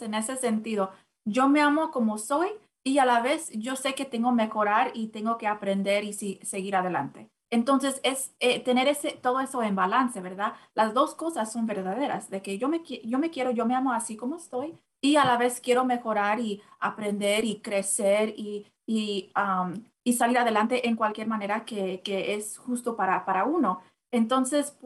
[0.00, 0.90] en ese sentido,
[1.24, 2.48] yo me amo como soy
[2.84, 6.12] y a la vez yo sé que tengo que mejorar y tengo que aprender y
[6.12, 7.30] seguir adelante.
[7.50, 10.54] Entonces, es eh, tener ese, todo eso en balance, ¿verdad?
[10.74, 13.92] Las dos cosas son verdaderas, de que yo me, yo me quiero, yo me amo
[13.92, 19.30] así como estoy, y a la vez quiero mejorar y aprender y crecer y, y,
[20.04, 23.80] y salir adelante en cualquier manera que, que es justo para, para uno.
[24.10, 24.76] Entonces,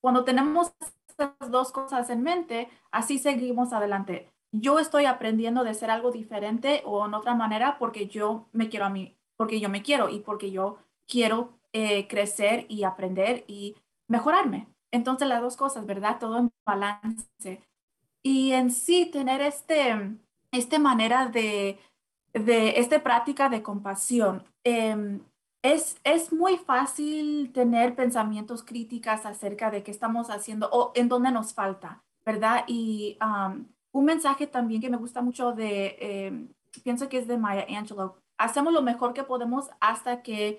[0.00, 0.72] cuando tenemos
[1.08, 4.30] estas dos cosas en mente, así seguimos adelante.
[4.52, 8.86] Yo estoy aprendiendo de ser algo diferente o en otra manera porque yo me quiero
[8.86, 13.76] a mí, porque yo me quiero y porque yo quiero eh, crecer y aprender y
[14.08, 14.66] mejorarme.
[14.90, 16.18] Entonces, las dos cosas, ¿verdad?
[16.18, 17.60] Todo en balance
[18.22, 20.16] y en sí tener este,
[20.52, 21.78] este manera de,
[22.32, 24.42] de esta práctica de compasión.
[24.64, 25.20] Em,
[25.62, 31.30] es, es muy fácil tener pensamientos críticas acerca de qué estamos haciendo o en dónde
[31.30, 32.64] nos falta, ¿verdad?
[32.68, 33.18] Y
[33.92, 36.48] un mensaje también que me gusta mucho de, em,
[36.82, 40.58] pienso que es de Maya Angelou, hacemos lo mejor que podemos hasta que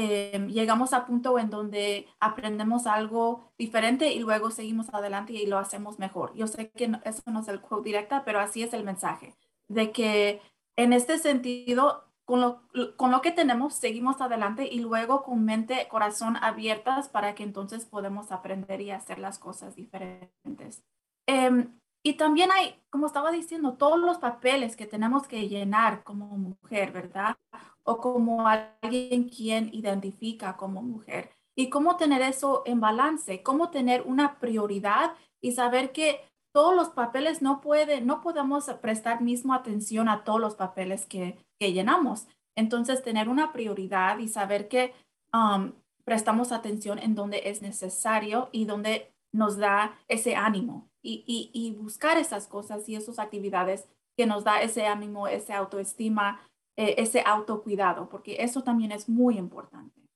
[0.00, 5.58] Em, llegamos a punto en donde aprendemos algo diferente y luego seguimos adelante y lo
[5.58, 6.32] hacemos mejor.
[6.34, 9.34] Yo sé que eso no es el quote directa, pero así es el mensaje,
[9.66, 10.40] de que
[10.76, 12.62] en este sentido, con lo,
[12.96, 17.84] con lo que tenemos, seguimos adelante y luego con mente, corazón abiertas para que entonces
[17.84, 20.84] podemos aprender y hacer las cosas diferentes.
[21.26, 21.76] Em,
[22.08, 26.90] y también hay, como estaba diciendo, todos los papeles que tenemos que llenar como mujer,
[26.90, 27.36] ¿verdad?
[27.82, 31.28] O como alguien quien identifica como mujer.
[31.54, 36.88] Y cómo tener eso en balance, cómo tener una prioridad y saber que todos los
[36.88, 42.26] papeles no pueden, no podemos prestar misma atención a todos los papeles que, que llenamos.
[42.56, 44.94] Entonces, tener una prioridad y saber que
[45.34, 45.72] um,
[46.04, 52.46] prestamos atención en donde es necesario y donde nos da ese ánimo y, buscar esas
[52.46, 56.40] cosas y esas actividades que nos da ese ánimo, ese autoestima,
[56.76, 60.07] eh, ese autocuidado, porque eso también es muy importante.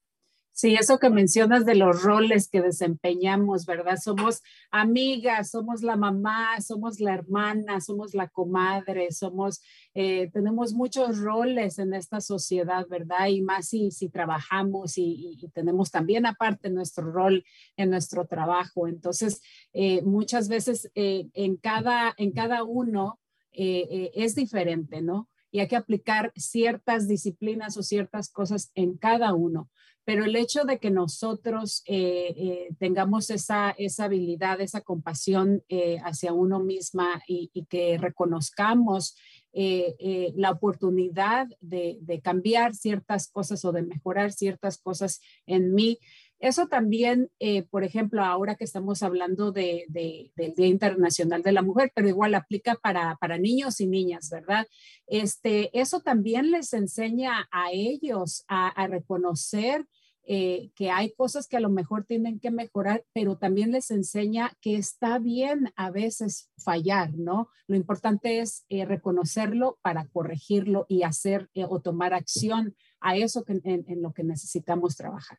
[0.55, 3.97] Sí, eso que mencionas de los roles que desempeñamos, ¿verdad?
[3.97, 9.62] Somos amigas, somos la mamá, somos la hermana, somos la comadre, somos,
[9.95, 13.29] eh, tenemos muchos roles en esta sociedad, ¿verdad?
[13.29, 17.45] Y más si, si trabajamos y, tenemos también aparte nuestro rol
[17.79, 18.87] en nuestro trabajo.
[18.87, 19.41] Entonces,
[19.73, 23.19] eh, muchas veces eh, en, cada, en cada uno
[23.55, 25.29] es diferente, ¿no?
[25.53, 29.68] y hay que aplicar ciertas disciplinas o ciertas cosas en cada uno.
[30.05, 35.98] Pero el hecho de que nosotros eh, eh, tengamos esa, esa habilidad, esa compasión eh,
[36.05, 39.16] hacia uno misma y, que reconozcamos
[39.55, 45.98] la oportunidad de, de, cambiar ciertas cosas o de mejorar ciertas cosas en mí,
[46.43, 49.86] eso también, eh, por ejemplo, ahora que estamos hablando de,
[50.34, 54.66] del Día Internacional de la Mujer, pero igual aplica para, niños y niñas, ¿verdad?
[55.07, 59.86] Este, eso también les enseña a ellos a, reconocer
[60.24, 64.51] eh, que hay cosas que a lo mejor tienen que mejorar, pero también les enseña
[64.61, 67.51] que está bien a veces fallar, ¿no?
[67.68, 74.03] Lo importante es eh, reconocerlo para corregirlo y hacer o tomar acción a eso en
[74.03, 75.38] lo que necesitamos trabajar.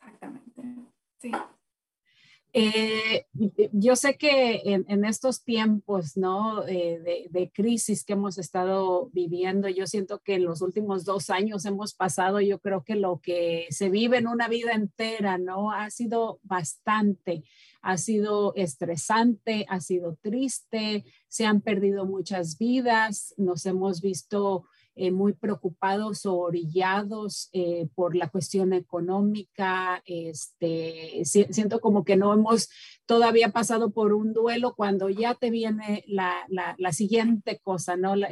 [0.00, 0.62] Exactamente.
[1.18, 1.32] Sí.
[2.52, 3.26] Eh,
[3.72, 6.66] yo sé que en, estos tiempos ¿no?
[6.66, 11.64] Eh, de, crisis que hemos estado viviendo, yo siento que en los últimos dos años
[11.64, 15.70] hemos pasado, yo creo que lo que se vive en una vida entera, ¿no?
[15.70, 17.44] Ha sido bastante,
[17.82, 24.64] ha sido estresante, ha sido triste, se han perdido muchas vidas, nos hemos visto
[24.96, 30.02] eh, muy preocupados o orillados eh, por la cuestión económica.
[30.04, 32.68] Este, siento como que no hemos
[33.06, 38.16] todavía pasado por un duelo cuando ya te viene la, la, siguiente cosa, ¿no?
[38.16, 38.28] La,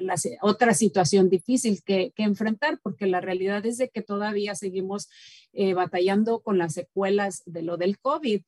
[0.00, 5.08] la, otra situación difícil que, que, enfrentar, porque la realidad es de que todavía seguimos
[5.54, 8.42] eh, batallando con las secuelas de lo del COVID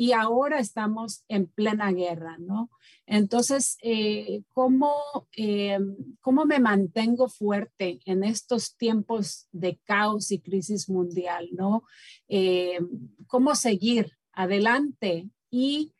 [0.00, 2.70] y ahora estamos en plena guerra, ¿no?
[3.04, 4.94] Entonces, eh, ¿cómo,
[5.36, 5.78] eh,
[6.22, 11.82] ¿cómo me mantengo fuerte en estos tiempos de caos y crisis mundial, ¿no?
[12.28, 12.78] Eh,
[13.26, 15.28] ¿Cómo seguir adelante?
[15.50, 15.92] Y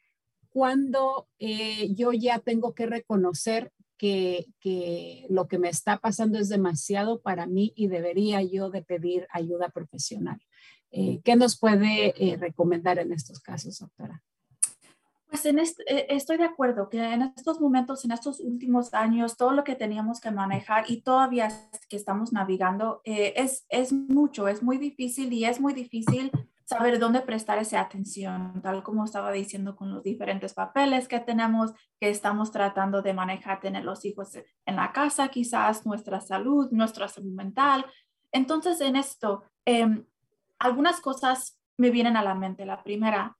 [0.48, 7.20] cuando yo ya tengo que reconocer que, que, lo que me está pasando es demasiado
[7.20, 10.40] para mí y debería yo de pedir ayuda profesional.
[10.90, 14.22] Eh, ¿Qué nos puede eh, recomendar en estos casos, doctora?
[15.28, 19.52] Pues en este, estoy de acuerdo que en estos momentos, en estos últimos años, todo
[19.52, 21.48] lo que teníamos que manejar y todavía
[21.88, 26.32] que estamos navegando es, es mucho, es muy difícil y es muy difícil
[26.70, 31.72] saber dónde prestar esa atención, tal como estaba diciendo con los diferentes papeles que tenemos,
[31.98, 37.08] que estamos tratando de manejar, tener los hijos en la casa, quizás nuestra salud, nuestra
[37.08, 37.84] salud mental.
[38.30, 40.04] Entonces, en esto, eh,
[40.60, 42.64] algunas cosas me vienen a la mente.
[42.64, 43.36] La primera,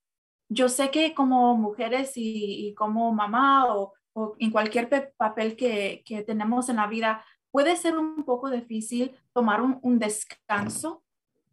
[0.48, 3.92] yo sé que como mujeres y, como mamá o,
[4.38, 9.98] en cualquier papel que, tenemos en la vida, puede ser un poco difícil tomar un,
[9.98, 11.04] descanso,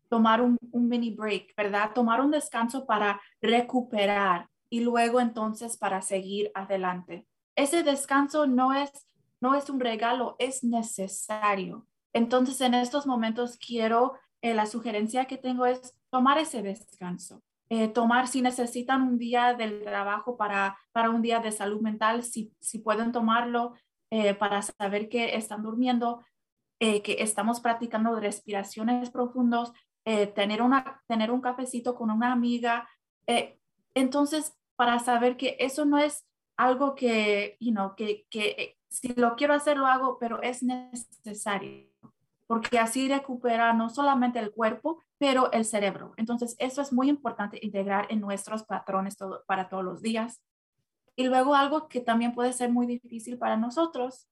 [0.10, 1.92] tomar un, mini break, ¿verdad?
[1.94, 7.28] Tomar un descanso para recuperar y luego entonces para seguir adelante.
[7.56, 8.92] Ese descanso no es,
[9.42, 11.86] no es un regalo, es necesario.
[12.14, 17.42] Entonces, en estos momentos quiero eh, la sugerencia que tengo es tomar ese descanso.
[17.70, 22.24] Eh, tomar, si necesitan un día del trabajo para, para un día de salud mental,
[22.24, 23.74] si, si pueden tomarlo
[24.10, 26.24] eh, para saber que están durmiendo,
[26.80, 29.74] que estamos practicando respiraciones profundos,
[30.04, 32.88] tener, una, tener un cafecito con una amiga.
[33.96, 39.54] entonces, para saber que eso no es algo que, you que, que si lo quiero
[39.54, 41.88] hacer, lo hago, pero es necesario
[42.48, 46.14] porque así recupera no solamente el cuerpo, pero el cerebro.
[46.18, 50.42] Entonces, eso es muy importante integrar en nuestros patrones para todos los días.
[51.16, 54.28] Y luego algo que también puede ser muy difícil para nosotros,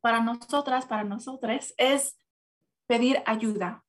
[0.00, 2.16] para nosotras, para nosotros, es
[2.86, 3.84] pedir ayuda.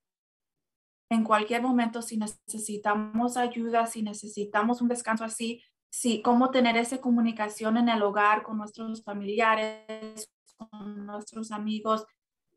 [1.09, 6.99] En cualquier momento, si necesitamos ayuda, si necesitamos un descanso así, si cómo tener esa
[6.99, 12.07] comunicación en el hogar con nuestros familiares, con nuestros amigos,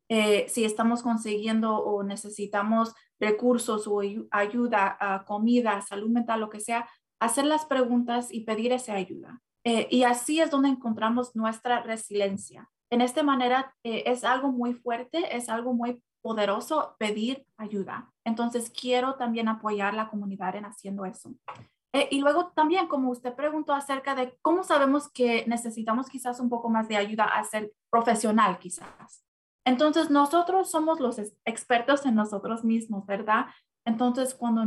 [0.08, 4.00] eh, si estamos consiguiendo o necesitamos recursos o
[4.30, 6.88] ayuda, a comida, salud mental, lo que sea,
[7.20, 9.40] hacer las preguntas y pedir esa ayuda.
[9.64, 12.70] Eh, y así es donde encontramos nuestra resiliencia.
[12.90, 18.12] En esta manera eh, es algo muy fuerte, es algo muy poderoso pedir ayuda.
[18.24, 21.34] Entonces quiero también apoyar la comunidad en haciendo eso.
[22.10, 26.68] y luego también, como usted preguntó acerca de cómo sabemos que necesitamos quizás un poco
[26.68, 29.25] más de ayuda a ser profesional, quizás.
[29.66, 33.46] Entonces, nosotros somos los expertos en nosotros mismos, ¿verdad?
[33.84, 34.64] Entonces, cuando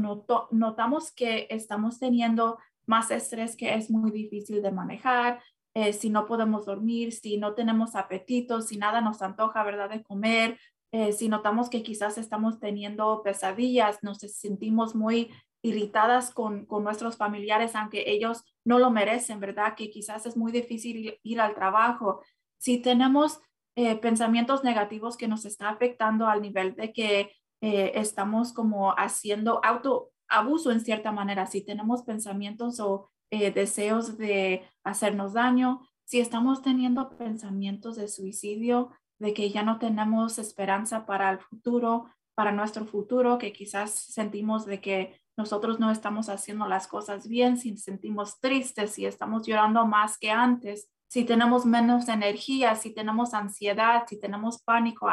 [0.51, 5.41] notamos que estamos teniendo más estrés que es muy difícil de manejar,
[5.73, 10.03] eh, si no podemos dormir, si no tenemos apetito, si nada nos antoja, ¿verdad?, de
[10.03, 10.59] comer,
[10.91, 15.31] eh, si notamos que quizás estamos teniendo pesadillas, nos sentimos muy
[15.61, 19.75] irritadas con, con, nuestros familiares, aunque ellos no lo merecen, ¿verdad?
[19.77, 22.21] Que quizás es muy difícil ir al trabajo.
[22.57, 23.39] Si tenemos
[23.75, 29.61] eh, pensamientos negativos que nos está afectando al nivel de que eh, estamos como haciendo
[29.63, 31.45] autoabuso en cierta manera.
[31.45, 38.91] Si tenemos pensamientos o eh, deseos de hacernos daño, si estamos teniendo pensamientos de suicidio,
[39.19, 44.65] de que ya no tenemos esperanza para el futuro, para nuestro futuro, que quizás sentimos
[44.65, 49.85] de que nosotros no estamos haciendo las cosas bien, si sentimos tristes, si estamos llorando
[49.85, 55.07] más que antes, si tenemos menos energía, si tenemos ansiedad, si tenemos pánico,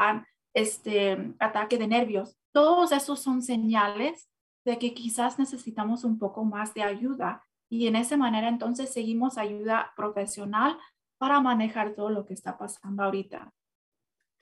[0.55, 2.37] este ataque de nervios.
[2.53, 4.29] Todos esos son señales
[4.65, 9.39] de que quizás necesitamos un poco más de ayuda y en esa manera entonces seguimos
[9.39, 10.79] ayuda profesional
[11.19, 13.53] para manejar todo lo que está pasando ahorita.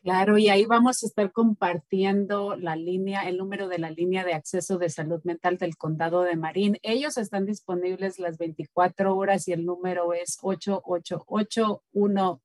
[0.05, 4.35] Claro, y ahí vamos a estar compartiendo la línea, el número de la línea de
[4.35, 6.79] acceso de salud mental del condado de Marín.
[6.83, 12.43] Ellos están disponibles las 24 horas y el número es 8881,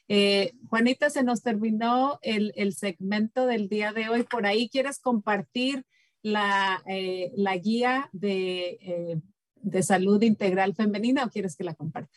[0.09, 4.25] Eh, Juanita, se nos terminó el, segmento del día de hoy.
[4.25, 5.87] Por ahí, ¿quieres compartir
[6.23, 9.21] la, eh, la guía de, eh,
[9.57, 12.17] de, salud integral femenina o quieres que la comparta?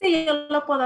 [0.00, 0.82] Sí, yo lo puedo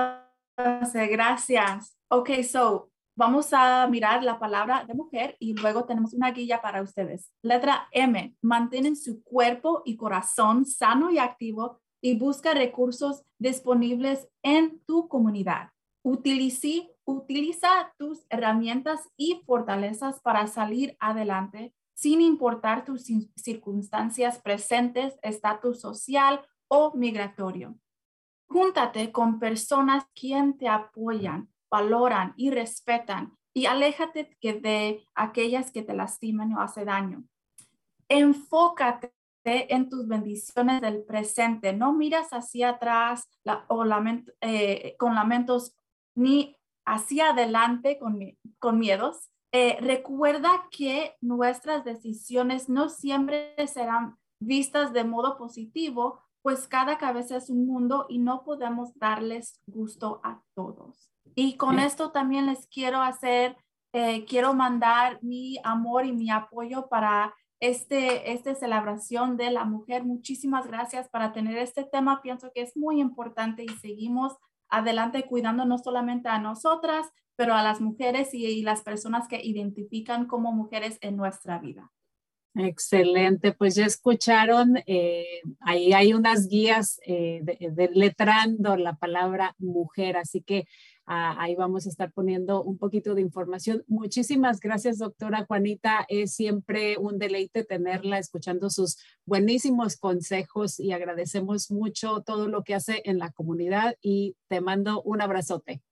[0.57, 1.09] hacer.
[1.09, 1.97] Gracias.
[2.09, 6.83] Ok, so vamos a mirar la palabra de mujer y luego tenemos una guía para
[6.83, 7.33] ustedes.
[7.43, 14.81] Letra M, mantienen su cuerpo y corazón sano y activo y busca recursos disponibles en
[14.87, 15.71] tu comunidad.
[16.03, 25.81] Utilice, utiliza tus herramientas y fortalezas para salir adelante sin importar tus circunstancias presentes, estatus
[25.81, 27.79] social o migratorio.
[28.47, 35.95] Júntate con personas quien te apoyan, valoran y respetan y aléjate de aquellas que te
[35.95, 37.25] lastiman o hacen daño.
[38.09, 39.13] Enfócate
[39.45, 41.73] en tus bendiciones del presente.
[41.73, 43.29] No miras hacia atrás
[43.69, 43.85] o
[44.43, 45.75] eh, con lamentos
[46.15, 46.58] ni
[46.89, 48.19] hacia adelante con,
[48.59, 49.31] con miedos.
[49.53, 57.37] Eh, recuerda que nuestras decisiones no siempre serán vistas de modo positivo, pues cada cabeza
[57.37, 61.11] es un mundo y no podemos darles gusto a todos.
[61.35, 63.57] Y con esto también les quiero hacer,
[63.93, 70.05] eh, quiero mandar mi amor y mi apoyo para este, esta celebración de la mujer.
[70.05, 72.23] Muchísimas gracias para tener este tema.
[72.23, 74.37] Pienso que es muy importante y seguimos
[74.69, 77.07] adelante cuidando no solamente a nosotras,
[77.37, 81.93] pero a las mujeres y, las personas que identifican como mujeres en nuestra vida.
[82.55, 90.17] Excelente, pues ya escucharon, eh, ahí hay unas guías eh, de, letrando la palabra mujer,
[90.17, 90.67] así que
[91.09, 93.83] ahí vamos a estar poniendo un poquito de información.
[93.87, 96.05] Muchísimas gracias, doctora Juanita.
[96.09, 102.75] Es siempre un deleite tenerla escuchando sus buenísimos consejos y agradecemos mucho todo lo que
[102.75, 105.83] hace en la comunidad y te mando un abrazote.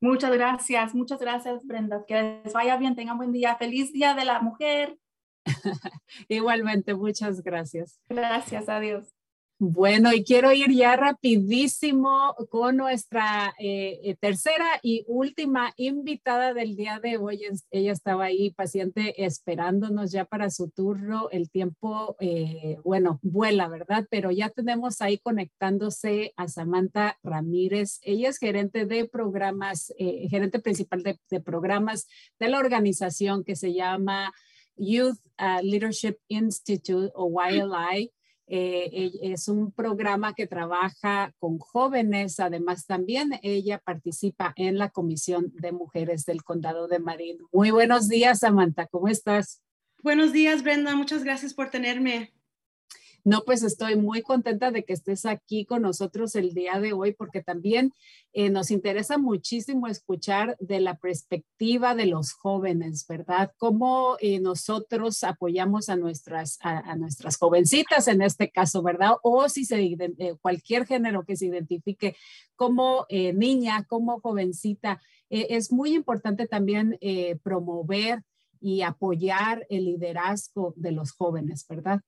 [0.00, 2.04] Muchas gracias, muchas gracias, Brenda.
[2.06, 3.56] Que les vaya bien, tengan buen día.
[3.56, 4.98] Feliz Día de la Mujer.
[6.28, 8.00] Igualmente, muchas gracias.
[8.08, 9.13] Gracias, adiós.
[9.60, 16.74] Bueno, y quiero ir ya rapidísimo con nuestra eh, eh, tercera y última invitada del
[16.74, 17.40] día de hoy.
[17.70, 21.28] Ella estaba ahí paciente esperándonos ya para su turno.
[21.30, 24.08] El tiempo, eh, bueno, vuela, ¿verdad?
[24.10, 28.00] Pero ya tenemos ahí conectándose a Samantha Ramírez.
[28.02, 32.08] Ella es gerente de programas, gerente principal de, programas
[32.40, 34.32] de la organización que se llama
[34.76, 38.10] Youth uh, Leadership Institute o YLI.
[38.46, 42.40] Eh, es un programa que trabaja con jóvenes.
[42.40, 47.38] Además, también ella participa en la Comisión de Mujeres del Condado de Marín.
[47.52, 48.86] Muy buenos días, Samantha.
[48.86, 49.62] ¿Cómo estás?
[50.02, 50.94] Buenos días, Brenda.
[50.94, 52.33] Muchas gracias por tenerme.
[53.26, 57.14] No, pues estoy muy contenta de que estés aquí con nosotros el día de hoy
[57.14, 57.94] porque también
[58.34, 63.50] eh, nos interesa muchísimo escuchar de la perspectiva de los jóvenes, ¿verdad?
[63.56, 69.12] Cómo eh, nosotros apoyamos a nuestras, a, nuestras jovencitas en este caso, ¿verdad?
[69.22, 72.16] O si se, eh, cualquier género que se identifique
[72.56, 75.00] como niña, como jovencita.
[75.30, 76.98] es muy importante también
[77.42, 78.22] promover
[78.60, 82.00] y apoyar el liderazgo de los jóvenes, ¿verdad?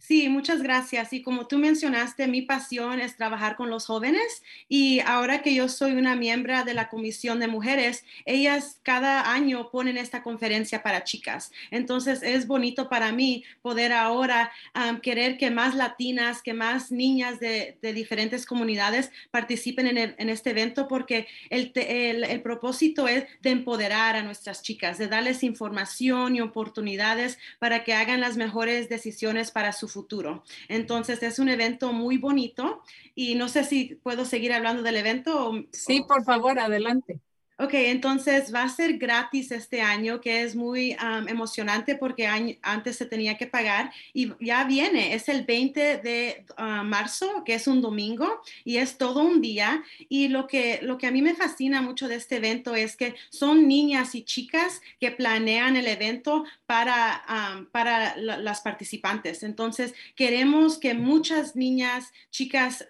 [0.00, 1.12] Sí, muchas gracias.
[1.12, 5.68] Y como tú mencionaste, mi pasión es trabajar con los jóvenes y ahora que yo
[5.68, 11.04] soy una miembro de la Comisión de Mujeres, ellas cada año ponen esta conferencia para
[11.04, 11.52] chicas.
[11.70, 14.50] Entonces es bonito para mí poder ahora
[15.02, 21.26] querer que más latinas, que más niñas de, diferentes comunidades participen en, este evento porque
[21.50, 27.84] el, el propósito es de empoderar a nuestras chicas, de darles información y oportunidades para
[27.84, 30.42] que hagan las mejores decisiones para su futuro.
[30.68, 32.82] Entonces es un evento muy bonito
[33.14, 35.52] y no sé si puedo seguir hablando del evento.
[35.72, 37.20] sí, por favor, adelante.
[37.62, 40.96] Ok, entonces va a ser gratis este año, que es muy
[41.28, 42.26] emocionante porque
[42.62, 47.52] antes se tenía que pagar y ya viene, es el 20 de ah, marzo, que
[47.52, 49.84] es un domingo y es todo un día.
[50.08, 53.14] Y lo que, lo que a mí me fascina mucho de este evento es que
[53.28, 59.42] son niñas y chicas que planean el evento para, para las participantes.
[59.42, 62.86] Entonces, queremos que muchas niñas, chicas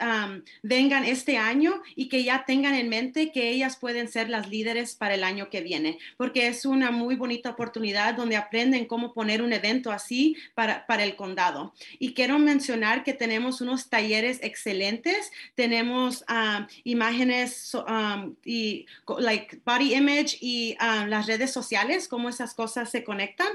[0.62, 4.59] vengan este año y que ya tengan en mente que ellas pueden ser las líderes
[4.60, 9.14] líderes para el año que viene, porque es una muy bonita oportunidad donde aprenden cómo
[9.14, 11.72] poner un evento así para, para el condado.
[11.98, 18.84] Y quiero mencionar que tenemos unos talleres excelentes, tenemos um, imágenes um, y
[19.18, 23.48] like body image y um, las redes sociales, cómo esas cosas se conectan,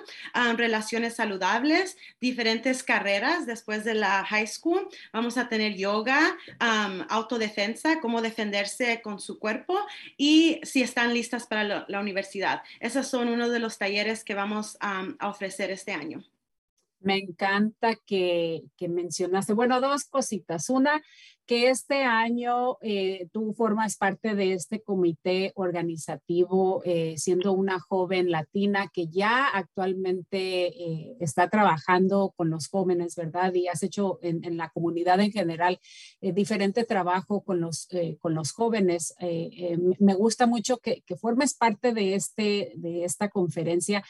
[0.57, 4.87] relaciones saludables, diferentes carreras después de la high school.
[5.13, 6.35] Vamos a tener yoga,
[7.09, 9.75] autodefensa, cómo defenderse con su cuerpo
[10.17, 12.61] y si están listas para la, universidad.
[12.79, 16.23] Esos son uno de los talleres que vamos a ofrecer este año.
[16.99, 20.69] Me encanta que, mencionaste, bueno, dos cositas.
[20.69, 21.01] Una,
[21.45, 28.31] que este año eh, tú formas parte de este comité organizativo, eh, siendo una joven
[28.31, 33.53] latina que ya actualmente eh, está trabajando con los jóvenes, ¿verdad?
[33.53, 35.79] Y has hecho en, la comunidad en general
[36.21, 37.87] diferente trabajo con los,
[38.19, 39.13] con los jóvenes.
[39.99, 44.03] me gusta mucho que, que formes parte de, este, de esta conferencia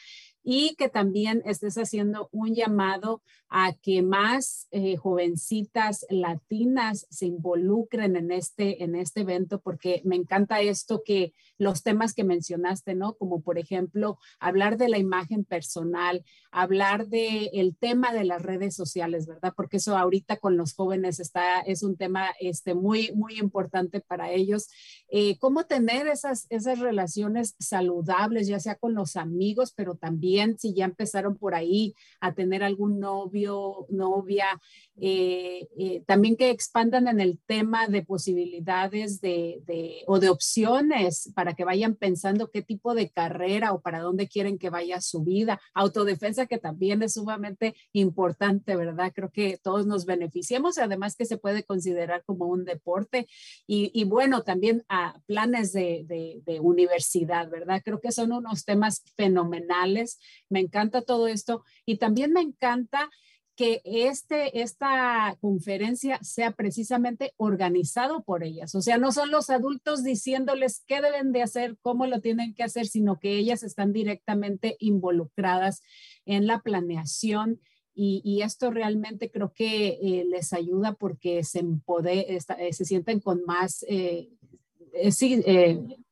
[0.48, 8.14] y que también estés haciendo un llamado a que más eh, jovencitas latinas se involucren
[8.14, 13.14] en este, en este evento, porque me encanta esto que los temas que mencionaste, ¿no?
[13.14, 18.76] Como por ejemplo, hablar de la imagen personal, hablar del el tema de las redes
[18.76, 19.52] sociales, ¿verdad?
[19.56, 24.30] Porque eso ahorita con los jóvenes está, es un tema este, muy, muy importante para
[24.30, 24.68] ellos.
[25.08, 30.74] Eh, cómo tener esas, esas relaciones saludables, ya sea con los amigos, pero también si
[30.74, 34.60] ya empezaron por ahí a tener algún novio, novia,
[34.98, 41.30] eh, eh, también que expandan en el tema de posibilidades de, de, o de opciones
[41.34, 45.22] para que vayan pensando qué tipo de carrera o para dónde quieren que vaya su
[45.22, 45.60] vida.
[45.74, 49.12] Autodefensa que también es sumamente importante, ¿verdad?
[49.14, 53.26] Creo que todos nos beneficiamos, además que se puede considerar como un deporte
[53.66, 57.82] y, y bueno, también a planes de, de, de universidad, ¿verdad?
[57.84, 60.18] Creo que son unos temas fenomenales.
[60.48, 63.10] Me encanta todo esto y también me encanta
[63.56, 68.74] que este, esta conferencia sea precisamente organizado por ellas.
[68.74, 72.62] O sea, no son los adultos diciéndoles qué deben de hacer, cómo lo tienen que
[72.62, 75.82] hacer, sino que ellas están directamente involucradas
[76.26, 77.60] en la planeación.
[77.98, 81.64] Y, esto realmente creo que eh, les ayuda porque se,
[82.04, 84.28] eh, se sienten con más, eh,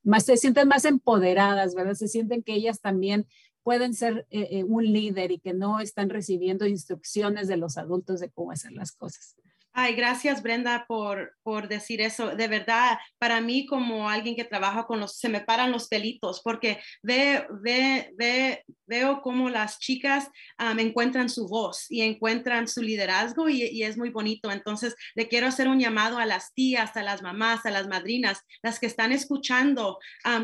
[0.02, 1.92] más, se sienten más empoderadas, ¿verdad?
[1.92, 3.26] Se sienten que ellas también
[3.64, 8.20] pueden ser eh, eh, un líder y que no están recibiendo instrucciones de los adultos
[8.20, 9.36] de cómo hacer las cosas.
[9.76, 12.36] Ay, gracias Brenda por, por decir eso.
[12.36, 16.40] De verdad, para mí como alguien que trabaja con los, se me paran los pelitos
[16.44, 20.30] porque ve, ve, ve, veo cómo las chicas
[20.78, 24.52] encuentran su voz y encuentran su liderazgo y, es muy bonito.
[24.52, 28.42] Entonces, le quiero hacer un llamado a las tías, a las mamás, a las madrinas,
[28.62, 29.98] las que están escuchando,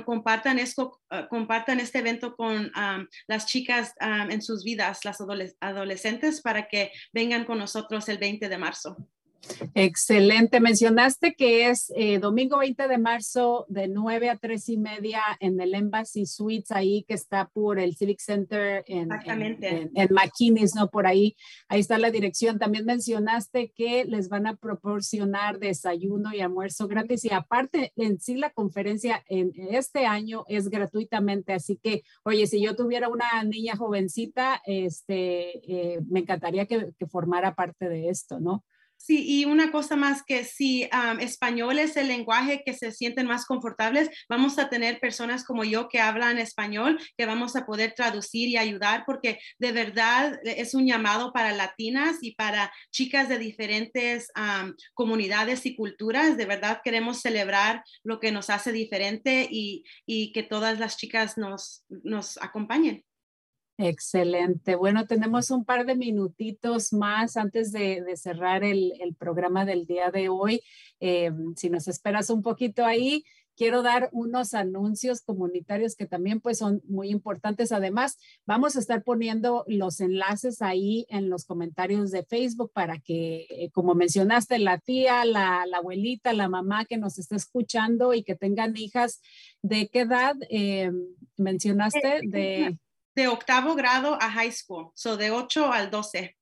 [0.04, 2.72] compartan esto, ah, compartan este evento con
[3.28, 5.18] las chicas en sus vidas, las
[5.60, 8.96] adolescentes, para que vengan con nosotros el 20 de marzo.
[9.74, 10.60] Excelente.
[10.60, 15.60] Mencionaste que es eh, domingo 20 de marzo de 9 a 3 y media en
[15.60, 20.88] el Embassy Suites, ahí que está por el Civic Center en, en, en, McKinney, ¿no?
[20.90, 21.36] Por ahí,
[21.68, 22.58] ahí está la dirección.
[22.58, 28.34] También mencionaste que les van a proporcionar desayuno y almuerzo gratis y aparte en sí
[28.34, 33.76] la conferencia en este año es gratuitamente, así que, oye, si yo tuviera una niña
[33.76, 38.64] jovencita, este, eh, me encantaría que, que formara parte de esto, ¿no?
[39.02, 40.86] Sí, y una cosa más que si
[41.20, 45.88] español es el lenguaje que se sienten más confortables, vamos a tener personas como yo
[45.88, 50.86] que hablan español, que vamos a poder traducir y ayudar, porque de verdad es un
[50.86, 54.30] llamado para latinas y para chicas de diferentes
[54.92, 56.36] comunidades y culturas.
[56.36, 61.38] De verdad queremos celebrar lo que nos hace diferente y, y que todas las chicas
[61.38, 63.02] nos, nos acompañen.
[63.82, 64.74] Excelente.
[64.74, 70.28] Bueno, tenemos un par de minutitos más antes de, cerrar el, programa del día de
[70.28, 70.60] hoy.
[71.00, 73.24] Eh, si nos esperas un poquito ahí,
[73.56, 77.72] quiero dar unos anuncios comunitarios que también pues son muy importantes.
[77.72, 83.46] Además, vamos a estar poniendo los enlaces ahí en los comentarios de Facebook para que,
[83.48, 88.34] eh, como mencionaste, la tía, la, abuelita, la mamá que nos está escuchando y que
[88.34, 89.22] tengan hijas,
[89.62, 90.92] ¿de qué edad eh,
[91.38, 92.20] mencionaste?
[92.24, 92.76] De
[93.14, 96.36] de octavo grado a high school, so de 8 al 12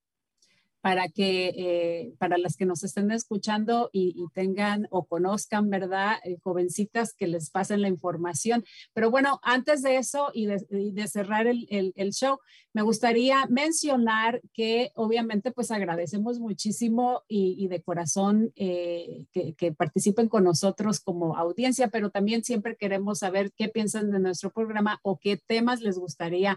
[0.80, 6.16] para que eh, para las que nos estén escuchando y, tengan o conozcan, ¿verdad?
[6.24, 8.64] Eh, jovencitas que les pasen la información.
[8.92, 12.38] Pero bueno, antes de eso y de, cerrar el, show,
[12.72, 20.28] me gustaría mencionar que obviamente pues agradecemos muchísimo y, de corazón eh, que, que participen
[20.28, 25.18] con nosotros como audiencia, pero también siempre queremos saber qué piensan de nuestro programa o
[25.18, 26.56] qué temas les gustaría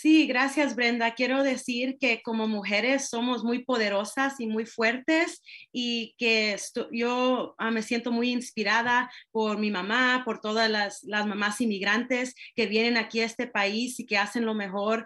[0.00, 1.16] Sí, gracias Brenda.
[1.16, 5.42] Quiero decir que como mujeres somos muy poderosas y muy fuertes
[5.72, 6.56] y que
[6.92, 12.66] yo ah, me siento muy inspirada por mi mamá, por todas las, mamás inmigrantes que
[12.66, 15.04] vienen aquí a este país y que hacen lo mejor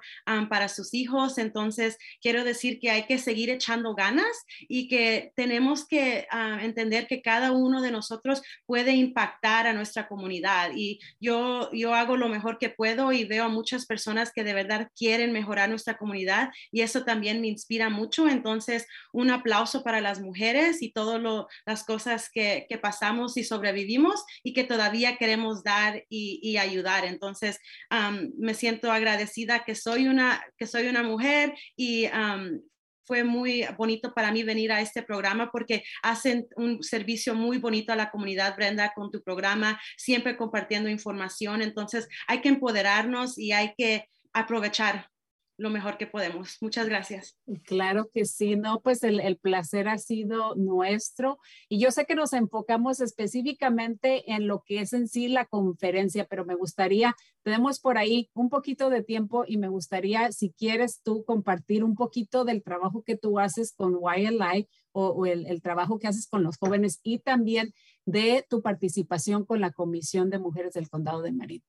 [0.51, 1.39] para sus hijos.
[1.39, 7.07] Entonces, quiero decir que hay que seguir echando ganas y que tenemos que ah, entender
[7.07, 10.73] que cada uno de nosotros puede impactar a nuestra comunidad.
[10.77, 14.53] Y yo, yo hago lo mejor que puedo y veo a muchas personas que de
[14.53, 18.29] verdad quieren mejorar nuestra comunidad y eso también me inspira mucho.
[18.29, 21.21] Entonces, un aplauso para las mujeres y todas
[21.67, 27.05] las cosas que, pasamos y sobrevivimos y que todavía queremos dar y, ayudar.
[27.05, 27.59] Entonces,
[28.39, 32.09] me siento agradecida que soy una, que soy una mujer y
[33.05, 37.93] fue muy bonito para mí venir a este programa porque hacen un servicio muy bonito
[37.93, 41.63] a la comunidad, Brenda, con tu programa, siempre compartiendo información.
[41.63, 45.13] Entonces, hay que empoderarnos y hay que aprovechar
[45.59, 46.59] lo mejor que podemos.
[46.61, 47.39] Muchas gracias.
[47.65, 52.33] Claro que sí, no, pues el, placer ha sido nuestro y yo sé que nos
[52.33, 57.99] enfocamos específicamente en lo que es en sí la conferencia, pero me gustaría, tenemos por
[57.99, 62.63] ahí un poquito de tiempo y me gustaría, si quieres tú, compartir un poquito del
[62.63, 67.01] trabajo que tú haces con YLI o, o el, trabajo que haces con los jóvenes
[67.03, 67.73] y también
[68.05, 71.63] de tu participación con la Comisión de Mujeres del Condado de Marin.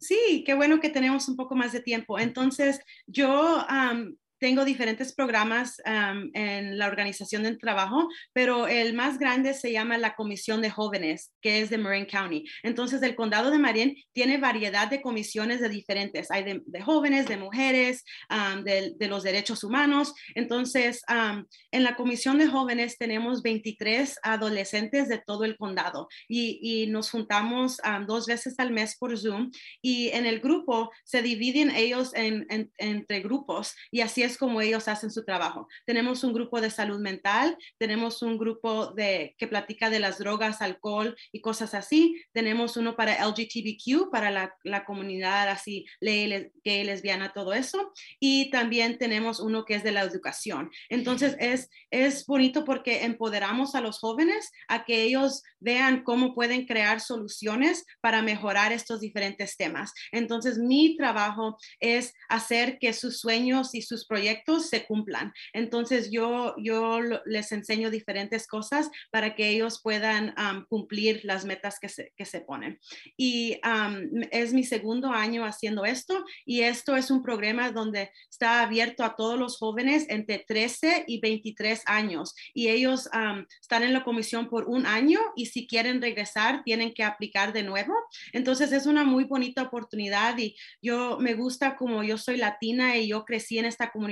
[0.00, 2.18] Sí, qué bueno que tenemos un poco más de tiempo.
[2.18, 9.18] Entonces, yo um, tengo diferentes programas um, en la organización del trabajo, pero el más
[9.18, 12.44] grande se llama la Comisión de Jóvenes, que es de Marin County.
[12.62, 16.30] Entonces, el condado de Marin tiene variedad de comisiones de diferentes.
[16.30, 20.14] Hay de, de jóvenes, de mujeres, um, de, de, los derechos humanos.
[20.34, 26.58] Entonces, um, en la Comisión de Jóvenes tenemos 23 adolescentes de todo el condado y,
[26.62, 29.50] y nos juntamos dos veces al mes por Zoom
[29.82, 34.60] y en el grupo se dividen ellos en, en, entre grupos y así es como
[34.60, 35.68] ellos hacen su trabajo.
[35.86, 40.62] Tenemos un grupo de salud mental, tenemos un grupo de, que platica de las drogas,
[40.62, 42.22] alcohol y cosas así.
[42.32, 47.92] Tenemos uno para LGTBQ, para la, la comunidad así, gay, lesbiana, todo eso.
[48.18, 50.70] Y también tenemos uno que es de la educación.
[50.88, 56.66] Entonces es, es bonito porque empoderamos a los jóvenes a que ellos vean cómo pueden
[56.66, 59.92] crear soluciones para mejorar estos diferentes temas.
[60.12, 65.32] Entonces mi trabajo es hacer que sus sueños y sus proyectos se cumplan.
[65.52, 71.78] Entonces yo, yo les enseño diferentes cosas para que ellos puedan um, cumplir las metas
[71.80, 72.78] que se, que se ponen.
[73.16, 78.62] Y um, es mi segundo año haciendo esto y esto es un programa donde está
[78.62, 83.92] abierto a todos los jóvenes entre 13 y 23 años y ellos um, están en
[83.92, 87.94] la comisión por un año y si quieren regresar tienen que aplicar de nuevo.
[88.32, 93.08] Entonces es una muy bonita oportunidad y yo me gusta como yo soy latina y
[93.08, 94.10] yo crecí en esta comunidad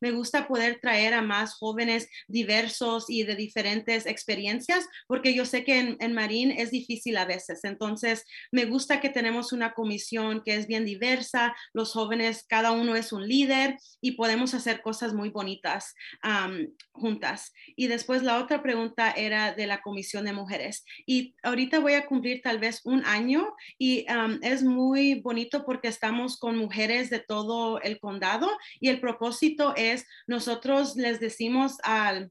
[0.00, 5.64] me gusta poder traer a más jóvenes diversos y de diferentes experiencias, porque yo sé
[5.64, 7.64] que en, en Marín es difícil a veces.
[7.64, 12.96] Entonces, me gusta que tenemos una comisión que es bien diversa, los jóvenes, cada uno
[12.96, 17.52] es un líder y podemos hacer cosas muy bonitas um, juntas.
[17.76, 20.79] Y después la otra pregunta era de la comisión de mujeres.
[21.06, 25.88] Y ahorita voy a cumplir tal vez un año y um, es muy bonito porque
[25.88, 28.48] estamos con mujeres de todo el condado
[28.80, 32.30] y el propósito es, nosotros les decimos al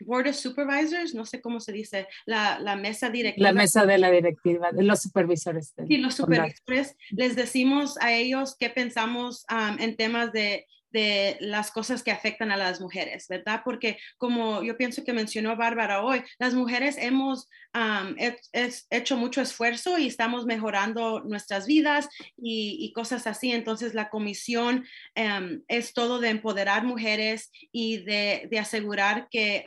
[0.00, 3.48] Board of Supervisors, no sé cómo se dice, la, la mesa directiva.
[3.48, 5.74] La mesa de la directiva, de los supervisores.
[5.86, 11.70] Sí, los supervisores, les decimos a ellos qué pensamos um, en temas de de las
[11.70, 13.62] cosas que afectan a las mujeres, ¿verdad?
[13.64, 18.14] Porque como yo pienso que mencionó Bárbara hoy, las mujeres hemos um,
[18.90, 23.52] hecho mucho esfuerzo y estamos mejorando nuestras vidas y, cosas así.
[23.52, 24.84] Entonces la comisión
[25.16, 29.64] um, es todo de empoderar mujeres y de, asegurar que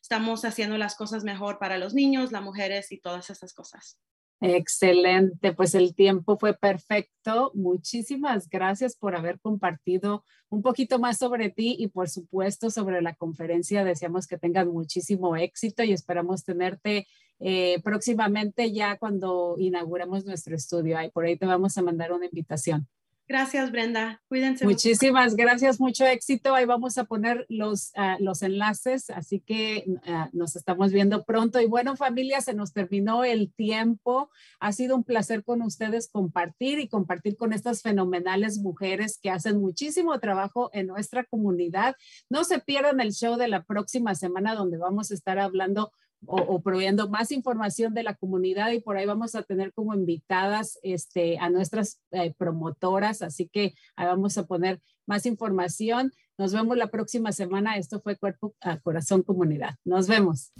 [0.00, 3.98] estamos haciendo las cosas mejor para los niños, las mujeres y todas esas cosas.
[4.44, 7.52] Excelente, pues el tiempo fue perfecto.
[7.54, 13.14] Muchísimas gracias por haber compartido un poquito más sobre ti y por supuesto sobre la
[13.14, 13.84] conferencia.
[13.84, 17.06] Deseamos que tengas muchísimo éxito y esperamos tenerte
[17.38, 20.98] eh, próximamente ya cuando inauguremos nuestro estudio.
[20.98, 22.88] Ahí por ahí te vamos a mandar una invitación.
[23.32, 24.20] Gracias, Brenda.
[24.28, 24.66] Cuídense.
[24.66, 26.54] Muchísimas gracias, mucho éxito.
[26.54, 31.58] Ahí vamos a poner los, uh, los enlaces, así que uh, nos estamos viendo pronto.
[31.58, 34.28] Y bueno, familia, se nos terminó el tiempo.
[34.60, 39.62] Ha sido un placer con ustedes compartir y compartir con estas fenomenales mujeres que hacen
[39.62, 41.96] muchísimo trabajo en nuestra comunidad.
[42.28, 45.90] No se pierdan el show de la próxima semana donde vamos a estar hablando
[46.26, 49.94] o, o, proveyendo más información de la comunidad y por ahí vamos a tener como
[49.94, 56.12] invitadas este, a nuestras eh, promotoras, así que ahí vamos a poner más información.
[56.38, 57.76] Nos vemos la próxima semana.
[57.76, 59.74] Esto fue Cuerpo a Corazón Comunidad.
[59.84, 60.52] Nos vemos.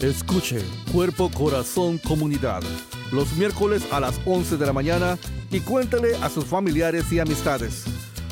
[0.00, 0.58] Escuche
[0.92, 2.62] Cuerpo Corazón Comunidad
[3.12, 5.18] los miércoles a las 11 de la mañana
[5.50, 7.84] y cuéntale a sus familiares y amistades.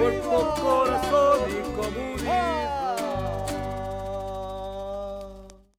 [0.00, 1.29] cuerpo, corazón.